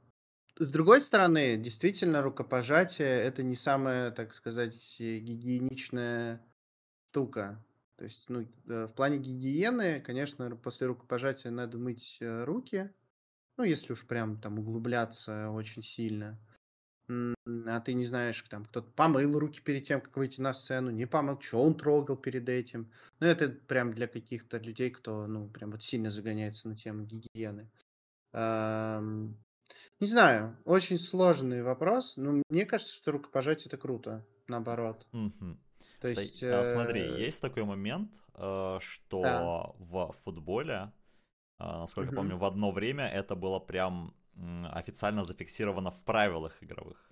[0.60, 6.46] с другой стороны, действительно, рукопожатие это не самая, так сказать, гигиеничная
[7.10, 7.64] штука.
[7.98, 12.92] То есть, ну, э, в плане гигиены, конечно, после рукопожатия надо мыть э, руки.
[13.58, 16.40] Ну, если уж прям там углубляться очень сильно.
[17.10, 21.08] А ты не знаешь, там кто-то помыл руки перед тем, как выйти на сцену, не
[21.08, 22.92] помыл, что он трогал перед этим.
[23.20, 27.72] Ну, это прям для каких-то людей, кто, ну, прям вот сильно загоняется на тему гигиены.
[28.34, 35.08] Не знаю, очень сложный вопрос, но мне кажется, что рукопожатие это круто, наоборот.
[35.14, 35.58] Угу.
[36.00, 39.72] То есть, а, смотри, э, есть такой момент, э, что да.
[39.80, 40.92] в футболе,
[41.58, 42.18] а, насколько угу.
[42.18, 44.14] помню, в одно время это было прям
[44.72, 47.12] официально зафиксировано в правилах игровых.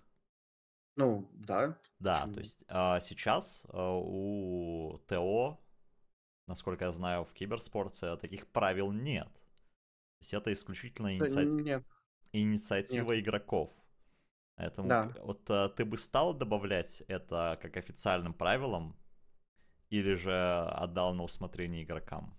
[0.95, 1.77] Ну, да.
[1.99, 2.33] Да, Почему?
[2.33, 5.59] то есть а, сейчас у ТО,
[6.47, 9.27] насколько я знаю, в киберспорте таких правил нет.
[9.27, 11.83] То есть это исключительно инициатива,
[12.31, 13.23] инициатива нет.
[13.23, 13.71] игроков.
[14.55, 15.11] Поэтому да.
[15.21, 18.97] вот а, ты бы стал добавлять это как официальным правилом
[19.89, 22.37] или же отдал на усмотрение игрокам?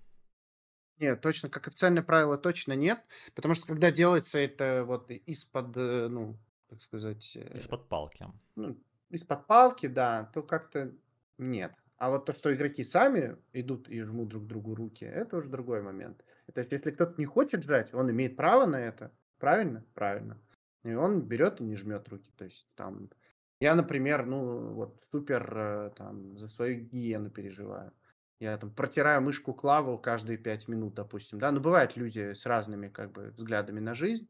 [0.99, 6.09] Нет, точно, как официальное правило точно нет, потому что когда делается это вот из-под, э,
[6.09, 6.39] ну,
[6.71, 7.37] так сказать...
[7.37, 8.27] Э, из-под палки.
[8.55, 8.79] Ну,
[9.11, 10.93] из-под палки, да, то как-то
[11.37, 11.75] нет.
[11.99, 15.83] А вот то, что игроки сами идут и жмут друг другу руки, это уже другой
[15.83, 16.25] момент.
[16.53, 19.13] То есть, если кто-то не хочет жать, он имеет право на это.
[19.39, 19.85] Правильно?
[19.95, 20.41] Правильно.
[20.87, 22.31] И он берет и не жмет руки.
[22.37, 23.11] То есть там
[23.61, 27.93] я, например, ну вот супер э, там за свою гигиену переживаю.
[28.39, 31.51] Я там протираю мышку клаву каждые пять минут, допустим, да.
[31.53, 34.29] Но бывают люди с разными как бы взглядами на жизнь.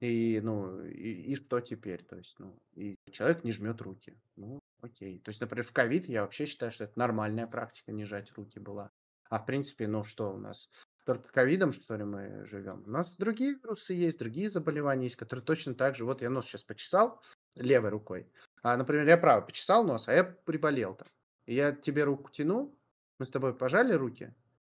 [0.00, 2.04] И, ну, и, и что теперь?
[2.04, 4.16] То есть, ну, и человек не жмет руки.
[4.36, 5.18] Ну, окей.
[5.18, 8.58] То есть, например, в ковид я вообще считаю, что это нормальная практика не жать руки
[8.60, 8.90] была.
[9.28, 10.68] А в принципе, ну что у нас?
[11.04, 12.84] Только ковидом, что ли, мы живем.
[12.86, 16.04] У нас другие вирусы есть, другие заболевания есть, которые точно так же.
[16.04, 17.20] Вот я нос сейчас почесал
[17.56, 18.30] левой рукой.
[18.62, 21.08] А, например, я правой почесал нос, а я приболел там.
[21.46, 22.78] И я тебе руку тяну,
[23.18, 24.34] мы с тобой пожали руки,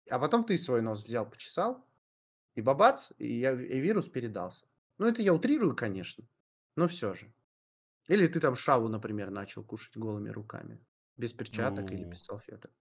[0.09, 1.85] а потом ты свой нос взял, почесал,
[2.55, 4.65] и бабац, и, я, и вирус передался.
[4.97, 6.27] Ну, это я утрирую, конечно,
[6.75, 7.33] но все же.
[8.07, 10.79] Или ты там шаву, например, начал кушать голыми руками,
[11.17, 12.71] без перчаток или без салфеток.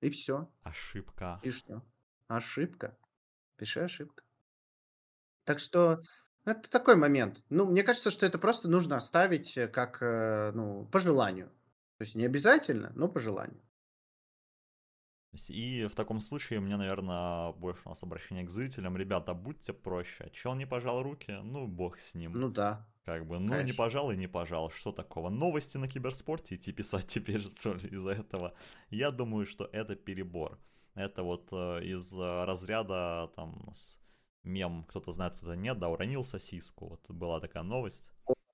[0.00, 0.48] И все.
[0.62, 1.40] Ошибка.
[1.42, 1.84] И что?
[2.28, 2.96] Ошибка.
[3.56, 4.22] Пиши ошибка.
[5.44, 6.02] Так что
[6.44, 7.44] это такой момент.
[7.50, 11.48] Ну, мне кажется, что это просто нужно оставить э, как, э, ну, по желанию.
[11.96, 13.62] То есть не обязательно, но по желанию.
[15.48, 18.96] И в таком случае мне, наверное, больше у нас обращение к зрителям.
[18.96, 20.30] Ребята, будьте проще.
[20.32, 22.32] Чел не пожал руки, ну, бог с ним.
[22.32, 22.86] Ну да.
[23.04, 23.66] Как бы, ну, Конечно.
[23.66, 24.70] не пожал и не пожал.
[24.70, 25.28] Что такого?
[25.28, 28.54] Новости на киберспорте идти писать теперь, что ли, из-за этого?
[28.90, 30.58] Я думаю, что это перебор.
[30.98, 34.00] Это вот э, из э, разряда там с
[34.42, 36.88] мем, кто-то знает, кто-то нет, да, уронил сосиску.
[36.88, 38.10] Вот была такая новость.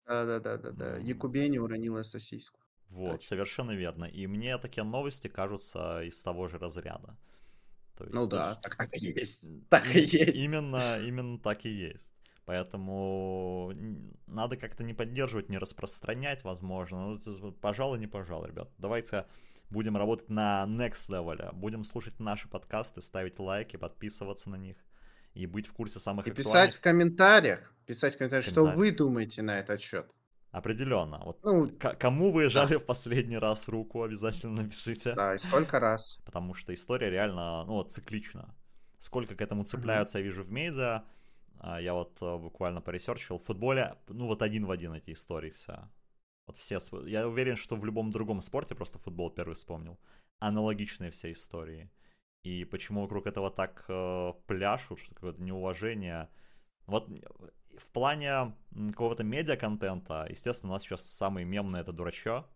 [0.06, 0.96] Да-да-да, да.
[0.98, 2.60] Якубени уронила сосиску.
[2.90, 3.28] Вот, Точно.
[3.28, 4.04] совершенно верно.
[4.04, 7.16] И мне такие новости кажутся из того же разряда.
[7.96, 9.48] То есть, ну да, так, так и есть.
[9.70, 10.36] Так и есть.
[10.36, 12.10] Именно, именно так и есть.
[12.44, 13.72] Поэтому
[14.26, 17.18] надо как-то не поддерживать, не распространять, возможно.
[17.24, 18.68] Ну, пожалуй, не пожалуй, ребят.
[18.76, 19.24] Давайте
[19.74, 24.76] будем работать на next level, будем слушать наши подкасты, ставить лайки, подписываться на них
[25.34, 26.52] и быть в курсе самых И актуальных...
[26.52, 30.06] писать в комментариях, писать в комментариях, что вы думаете на этот счет.
[30.52, 31.20] Определенно.
[31.24, 31.68] Вот ну,
[31.98, 32.78] кому вы жали да.
[32.78, 35.12] в последний раз руку, обязательно напишите.
[35.14, 36.18] Да, и сколько раз.
[36.24, 38.54] Потому что история реально, ну, циклична.
[39.00, 40.22] Сколько к этому цепляются, mm-hmm.
[40.22, 41.02] я вижу в медиа.
[41.58, 43.38] А, я вот э, буквально поресерчил.
[43.38, 45.90] В футболе, ну, вот один в один эти истории вся.
[46.46, 49.98] Вот все, я уверен, что в любом другом спорте, просто футбол первый вспомнил,
[50.40, 51.90] аналогичные все истории.
[52.42, 56.28] И почему вокруг этого так э, пляшут, что какое-то неуважение.
[56.86, 57.08] Вот
[57.78, 58.54] в плане
[58.90, 62.46] какого-то медиа-контента, естественно, у нас сейчас самый мемный это дурачо,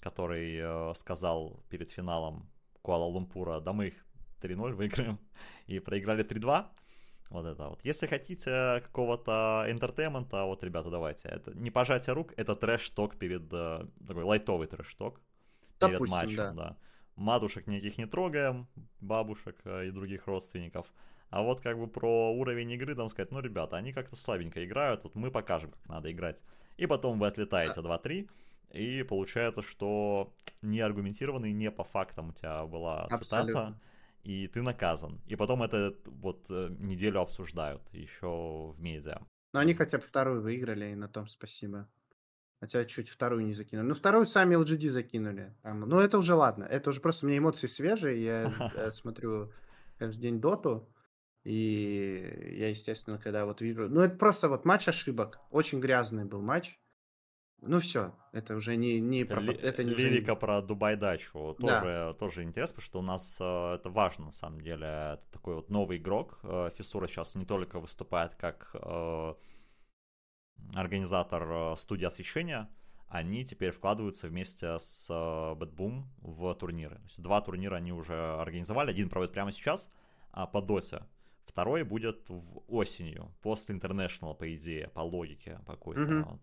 [0.00, 2.50] который э, сказал перед финалом
[2.82, 4.04] Куала-Лумпура, да мы их
[4.40, 5.18] 3-0 выиграем,
[5.66, 6.66] и проиграли 3-2.
[7.32, 7.80] Вот это вот.
[7.82, 11.28] Если хотите какого-то entertainment а, вот, ребята, давайте.
[11.28, 13.50] Это не пожатие рук, это трэш-ток перед...
[13.52, 15.18] Э, такой лайтовый трэш-ток
[15.78, 16.52] перед Допустим, матчем, да.
[16.52, 16.76] да.
[17.16, 18.68] матушек никаких не трогаем,
[19.00, 20.92] бабушек э, и других родственников.
[21.30, 25.02] А вот как бы про уровень игры там сказать, ну, ребята, они как-то слабенько играют,
[25.04, 26.42] вот мы покажем, как надо играть.
[26.76, 28.28] И потом вы отлетаете 2-3,
[28.72, 33.80] и получается, что не аргументированно и не по фактам у тебя была цитата, Абсолютно.
[34.22, 35.20] И ты наказан.
[35.26, 39.20] И потом это вот э, неделю обсуждают еще в медиа.
[39.52, 41.88] Но они хотя бы вторую выиграли, и на том спасибо.
[42.60, 43.88] Хотя чуть вторую не закинули.
[43.88, 45.52] Ну, вторую сами LGD закинули.
[45.64, 46.62] Ну, это уже ладно.
[46.64, 48.24] Это уже просто у меня эмоции свежие.
[48.24, 49.52] Я, я смотрю
[49.98, 50.88] каждый день доту.
[51.42, 53.88] И я, естественно, когда вот вижу...
[53.88, 55.40] Ну, это просто вот матч ошибок.
[55.50, 56.78] Очень грязный был матч.
[57.64, 59.40] Ну все, это уже не, не про...
[59.40, 60.40] Ли, это не лирика уже...
[60.40, 62.12] про Дубай Дачу тоже, да.
[62.14, 64.86] тоже интересно, потому что у нас э, это важно на самом деле.
[64.86, 66.40] Это такой вот новый игрок.
[66.42, 69.34] Э, Фиссура сейчас не только выступает как э,
[70.74, 72.68] организатор э, студии освещения,
[73.06, 76.96] они теперь вкладываются вместе с Bad Boom в турниры.
[76.96, 78.90] То есть два турнира они уже организовали.
[78.90, 79.88] Один проводят прямо сейчас
[80.32, 81.02] а по доте.
[81.44, 86.00] Второй будет в осенью, после International, по идее, по логике какой-то.
[86.02, 86.24] Mm-hmm.
[86.24, 86.40] Вот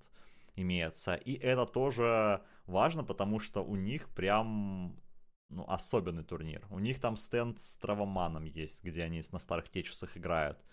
[0.61, 1.15] имеется.
[1.15, 4.99] И это тоже важно, потому что у них прям
[5.49, 6.65] ну, особенный турнир.
[6.69, 10.63] У них там стенд с Травоманом есть, где они на старых течесах играют.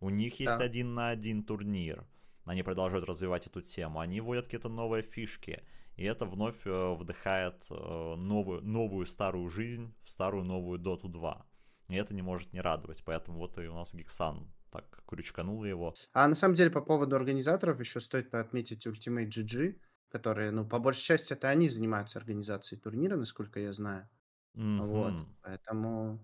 [0.00, 0.64] У них есть да.
[0.64, 2.06] один на один турнир.
[2.44, 4.00] Они продолжают развивать эту тему.
[4.00, 5.62] Они вводят какие-то новые фишки.
[5.96, 11.46] И это вновь э, вдыхает э, новую, новую старую жизнь в старую новую Dota 2.
[11.88, 13.02] И это не может не радовать.
[13.04, 15.94] Поэтому вот и у нас Гиксан так крючкануло его.
[16.12, 20.78] А на самом деле по поводу организаторов еще стоит отметить Ultimate GG, которые, ну, по
[20.78, 24.08] большей части это они занимаются организацией турнира, насколько я знаю.
[24.54, 24.86] Mm-hmm.
[24.86, 26.20] Вот, поэтому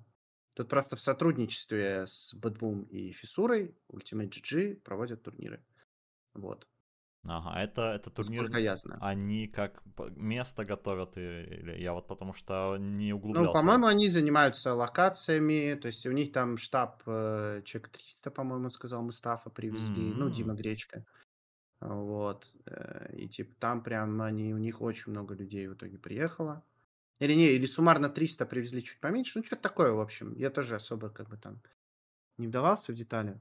[0.55, 5.64] тут просто в сотрудничестве с Bad и Фисурой Ultimate GG проводят турниры.
[6.34, 6.66] Вот.
[7.25, 8.99] Ага, это, это турнир, я знаю.
[9.01, 9.83] они как
[10.16, 13.47] место готовят, или я вот потому что не ну, углублялся.
[13.47, 18.70] Ну, по-моему, они занимаются локациями, то есть у них там штаб э, человек 300, по-моему,
[18.70, 20.14] сказал, мы стафа привезли, mm-hmm.
[20.16, 21.05] ну, Дима Гречка.
[21.81, 26.64] Вот, э, и типа там прям они, у них очень много людей в итоге приехало.
[27.20, 30.35] Или не, или суммарно 300 привезли чуть поменьше, ну, что-то такое, в общем.
[30.35, 31.62] Я тоже особо как бы там
[32.37, 33.41] не вдавался в детали.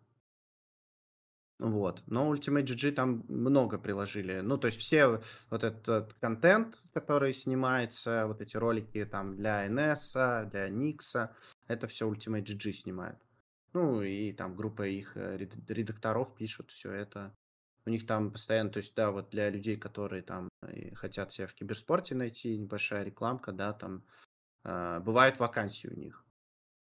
[1.62, 2.02] Вот.
[2.08, 4.40] Но Ultimate GG там много приложили.
[4.40, 10.50] Ну, то есть все вот этот контент, который снимается, вот эти ролики там для NS,
[10.50, 11.30] для Nix,
[11.68, 13.18] это все Ultimate GG снимает.
[13.74, 15.38] Ну, и там группа их э,
[15.68, 17.32] редакторов пишут все это.
[17.86, 20.50] У них там постоянно, то есть, да, вот для людей, которые там
[20.96, 24.04] хотят себя в киберспорте найти, небольшая рекламка, да, там
[24.64, 26.26] э, бывают вакансии у них.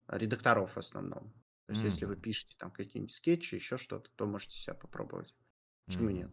[0.09, 1.33] Редакторов в основном.
[1.65, 1.85] То есть, mm-hmm.
[1.85, 5.33] если вы пишете там какие-нибудь скетчи, еще что-то, то можете себя попробовать.
[5.85, 6.13] Почему mm-hmm.
[6.13, 6.31] нет?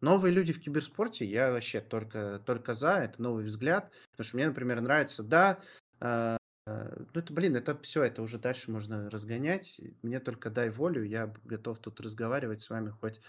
[0.00, 3.92] Новые люди в киберспорте, я вообще только, только за, это новый взгляд.
[4.12, 5.60] Потому что мне, например, нравится, да,
[6.00, 9.78] э, э, ну это, блин, это все, это уже дальше можно разгонять.
[10.02, 13.20] Мне только дай волю, я готов тут разговаривать с вами хоть,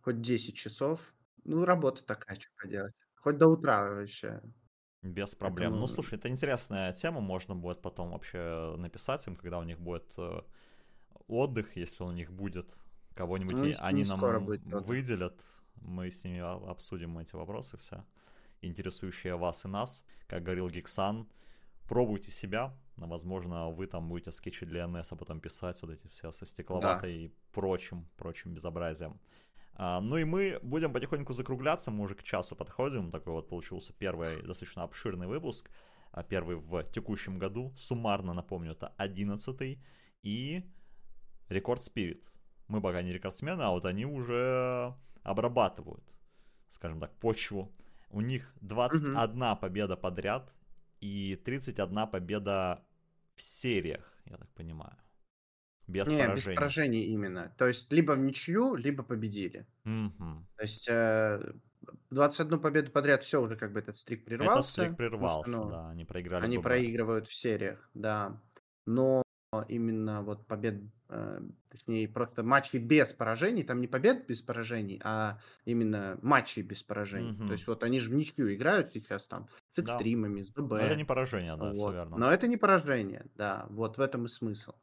[0.00, 1.14] хоть 10 часов.
[1.44, 2.98] Ну, работа такая, что поделать.
[3.16, 4.40] Хоть до утра вообще.
[5.06, 5.72] Без проблем.
[5.72, 5.80] Ну, Поэтому...
[5.80, 10.12] Ну, слушай, это интересная тема, можно будет потом вообще написать им, когда у них будет
[10.16, 10.40] э,
[11.28, 12.76] отдых, если он у них будет,
[13.14, 14.46] кого-нибудь ну, они нам
[14.84, 15.40] выделят,
[15.76, 16.40] мы с ними
[16.70, 18.04] обсудим эти вопросы все,
[18.62, 20.04] интересующие вас и нас.
[20.26, 21.28] Как говорил Гиксан,
[21.88, 26.32] пробуйте себя, возможно, вы там будете скетчи для NS, а потом писать вот эти все
[26.32, 27.24] со стекловатой да.
[27.24, 29.20] и прочим, прочим безобразием.
[29.78, 33.10] А, ну и мы будем потихоньку закругляться, мы уже к часу подходим.
[33.10, 35.70] Такой вот получился первый достаточно обширный выпуск.
[36.12, 37.74] А, первый в текущем году.
[37.76, 39.78] Суммарно, напомню, это 11
[40.22, 40.64] и
[41.48, 42.32] Рекорд Спирит.
[42.68, 46.04] Мы пока не рекордсмены, а вот они уже обрабатывают,
[46.68, 47.72] скажем так, почву.
[48.10, 49.60] У них 21 угу.
[49.60, 50.52] победа подряд
[51.00, 52.82] и 31 победа
[53.36, 54.96] в сериях, я так понимаю.
[55.86, 57.54] Без Не, без поражений именно.
[57.58, 59.66] То есть либо в ничью, либо победили.
[59.84, 60.46] Мгм.
[60.56, 61.52] То есть э,
[62.10, 65.90] 21 победу подряд все уже как бы этот стрик Этот прервался, стрик прервался, ну, да,
[65.90, 68.40] они проиграли они проигрывают в сериях, да.
[68.86, 69.22] Но
[69.68, 75.38] именно вот побед, э, точнее просто матчи без поражений, там не побед без поражений, а
[75.64, 77.36] именно матчи без поражений.
[77.46, 79.82] То есть вот они же в ничью играют сейчас там с Да.
[79.82, 80.72] экстримами, с ББ.
[80.72, 82.16] это не поражение, да, все верно.
[82.16, 84.74] Но это не поражение, да, вот в этом и смысл.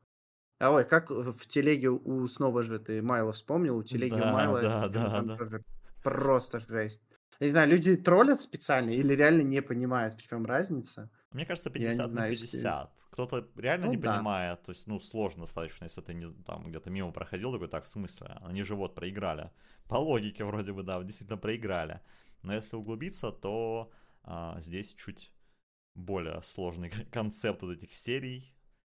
[0.59, 4.61] А ой, как в телеге у снова же ты Майла вспомнил, у телеги у Майла
[4.61, 5.37] да, да, да.
[5.37, 5.63] тоже
[6.03, 7.01] просто жесть.
[7.39, 11.09] Я не знаю, люди троллят специально или реально не понимают, в чем разница.
[11.31, 12.29] Мне кажется, 50 на 50.
[12.29, 13.03] Если...
[13.11, 14.15] Кто-то реально ну, не да.
[14.15, 17.83] понимает, то есть, ну, сложно достаточно, если ты не, там где-то мимо проходил, такой, так,
[17.83, 18.37] в смысле?
[18.41, 19.51] Они же вот проиграли.
[19.87, 22.01] По логике вроде бы, да, действительно проиграли.
[22.41, 23.91] Но если углубиться, то
[24.23, 25.31] а, здесь чуть
[25.95, 28.55] более сложный концепт вот этих серий,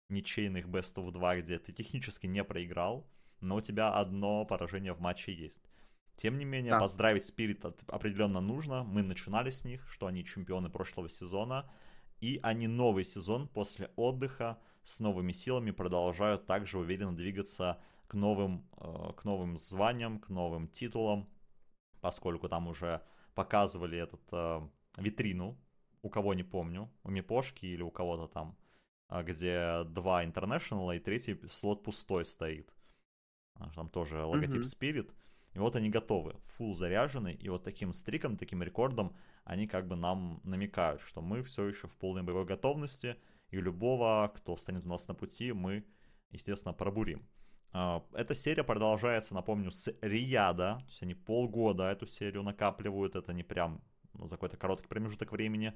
[0.09, 3.07] ничейных Best of 2, где ты технически не проиграл,
[3.41, 5.61] но у тебя одно поражение в матче есть.
[6.15, 6.79] Тем не менее, да.
[6.79, 8.83] поздравить Спирит определенно нужно.
[8.83, 11.69] Мы начинали с них, что они чемпионы прошлого сезона.
[12.21, 18.65] И они новый сезон после отдыха с новыми силами продолжают также уверенно двигаться к новым,
[18.77, 21.27] э, к новым званиям, к новым титулам,
[21.99, 23.01] поскольку там уже
[23.33, 24.61] показывали этот э,
[24.97, 25.57] витрину,
[26.01, 28.55] у кого не помню, у Мипошки или у кого-то там,
[29.09, 32.73] где два интернешнала и третий слот пустой стоит.
[33.75, 34.79] Там тоже логотип mm-hmm.
[34.79, 35.11] Spirit.
[35.53, 39.95] И вот они готовы, full заряжены, и вот таким стриком, таким рекордом они как бы
[39.95, 43.15] нам намекают, что мы все еще в полной боевой готовности,
[43.51, 45.85] и любого, кто встанет у нас на пути, мы,
[46.31, 47.25] естественно, пробурим.
[47.71, 53.31] А, эта серия продолжается, напомню, с Рияда, то есть они полгода эту серию накапливают, это
[53.31, 53.81] не прям
[54.13, 55.73] ну, за какой-то короткий промежуток времени, а,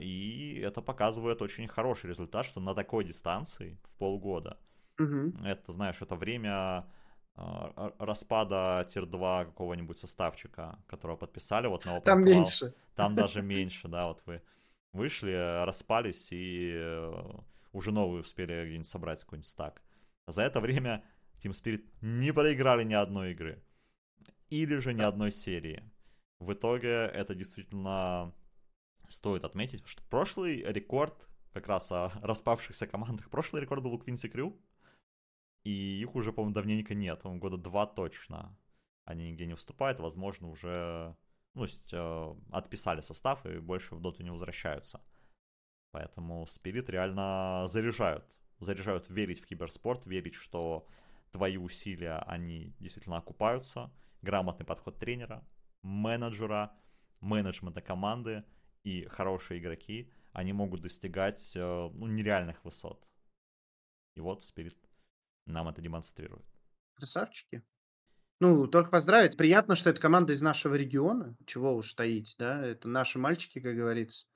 [0.00, 4.58] и это показывает очень хороший результат, что на такой дистанции в полгода,
[4.98, 5.32] угу.
[5.44, 6.86] это, знаешь, это время
[7.36, 12.24] а, распада тир-2 какого-нибудь составчика, которого подписали вот на Open Там Cloud.
[12.24, 12.74] меньше.
[12.94, 14.42] Там даже меньше, да, вот вы
[14.92, 17.32] вышли, распались и э,
[17.72, 19.82] уже новые успели где-нибудь собрать какой-нибудь стак.
[20.28, 21.04] За это время
[21.42, 23.60] Team Spirit не проиграли ни одной игры.
[24.50, 25.82] Или же ни одной серии.
[26.38, 28.32] В итоге это действительно
[29.14, 34.28] стоит отметить, что прошлый рекорд как раз о распавшихся командах, прошлый рекорд был у Квинси
[34.28, 34.60] Крю,
[35.62, 37.22] и их уже, по-моему, давненько нет.
[37.22, 38.58] по года два точно.
[39.04, 41.16] Они нигде не вступают, возможно, уже
[41.54, 45.00] ну, э, отписали состав и больше в доту не возвращаются.
[45.92, 48.36] Поэтому Спирит реально заряжают.
[48.58, 50.88] Заряжают верить в киберспорт, верить, что
[51.30, 53.92] твои усилия, они действительно окупаются.
[54.22, 55.46] Грамотный подход тренера,
[55.82, 56.72] менеджера,
[57.20, 58.44] менеджмента команды
[58.84, 63.10] и хорошие игроки, они могут достигать э, ну, нереальных высот.
[64.14, 64.78] И вот Спирит
[65.46, 66.44] нам это демонстрирует.
[66.94, 67.62] Красавчики.
[68.40, 69.36] Ну, только поздравить.
[69.36, 71.36] Приятно, что это команда из нашего региона.
[71.46, 72.64] Чего уж таить, да?
[72.64, 74.26] Это наши мальчики, как говорится.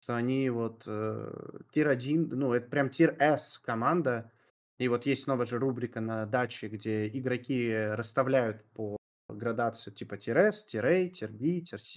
[0.00, 4.30] Что они вот э, tier-1, ну, это прям tier-S команда.
[4.78, 8.96] И вот есть новая же рубрика на даче, где игроки расставляют по
[9.28, 11.96] градации типа tier-S, tier-A, tier-B, tier-C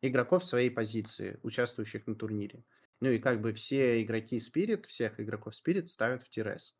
[0.00, 2.64] игроков своей позиции, участвующих на турнире.
[3.00, 6.76] Ну и как бы все игроки Spirit, всех игроков Spirit ставят в tier-S.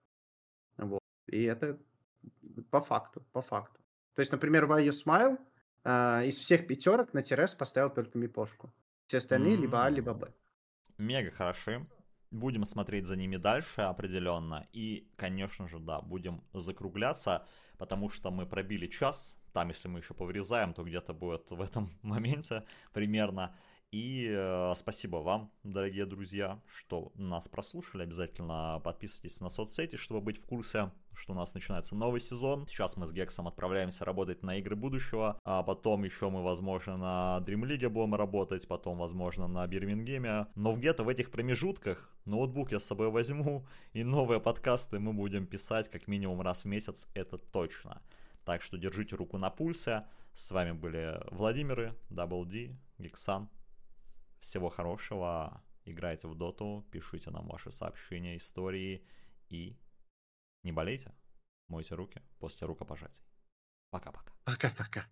[0.76, 1.00] Вот.
[1.26, 1.78] И это
[2.70, 3.80] по факту, по факту.
[4.14, 5.38] То есть, например, WhyouSm1le
[5.84, 8.72] э, из всех пятерок на Терес поставил только Мипошку.
[9.06, 9.60] Все остальные mm-hmm.
[9.60, 10.32] либо А, либо Б.
[10.98, 11.86] Мега хороши.
[12.30, 14.68] Будем смотреть за ними дальше определенно.
[14.72, 17.46] И, конечно же, да, будем закругляться,
[17.78, 19.38] потому что мы пробили час.
[19.53, 23.55] Там, если мы еще повырезаем, то где-то будет в этом моменте примерно.
[23.90, 28.03] И э, спасибо вам, дорогие друзья, что нас прослушали.
[28.03, 32.66] Обязательно подписывайтесь на соцсети, чтобы быть в курсе, что у нас начинается новый сезон.
[32.66, 37.44] Сейчас мы с Гексом отправляемся работать на игры будущего, а потом еще мы, возможно, на
[37.46, 40.49] Dream League будем работать, потом, возможно, на Бирмингеме.
[40.55, 45.46] Но где-то в этих промежутках ноутбук я с собой возьму, и новые подкасты мы будем
[45.46, 48.03] писать как минимум раз в месяц, это точно.
[48.49, 50.07] Так что держите руку на пульсе.
[50.32, 53.51] С вами были Владимиры, Double D, Гексан.
[54.40, 55.62] Всего хорошего.
[55.84, 59.05] Играйте в доту, пишите нам ваши сообщения, истории
[59.51, 59.78] и
[60.62, 61.12] не болейте.
[61.68, 63.22] Мойте руки после рукопожатий.
[63.90, 64.32] Пока-пока.
[64.46, 65.07] Пока-пока.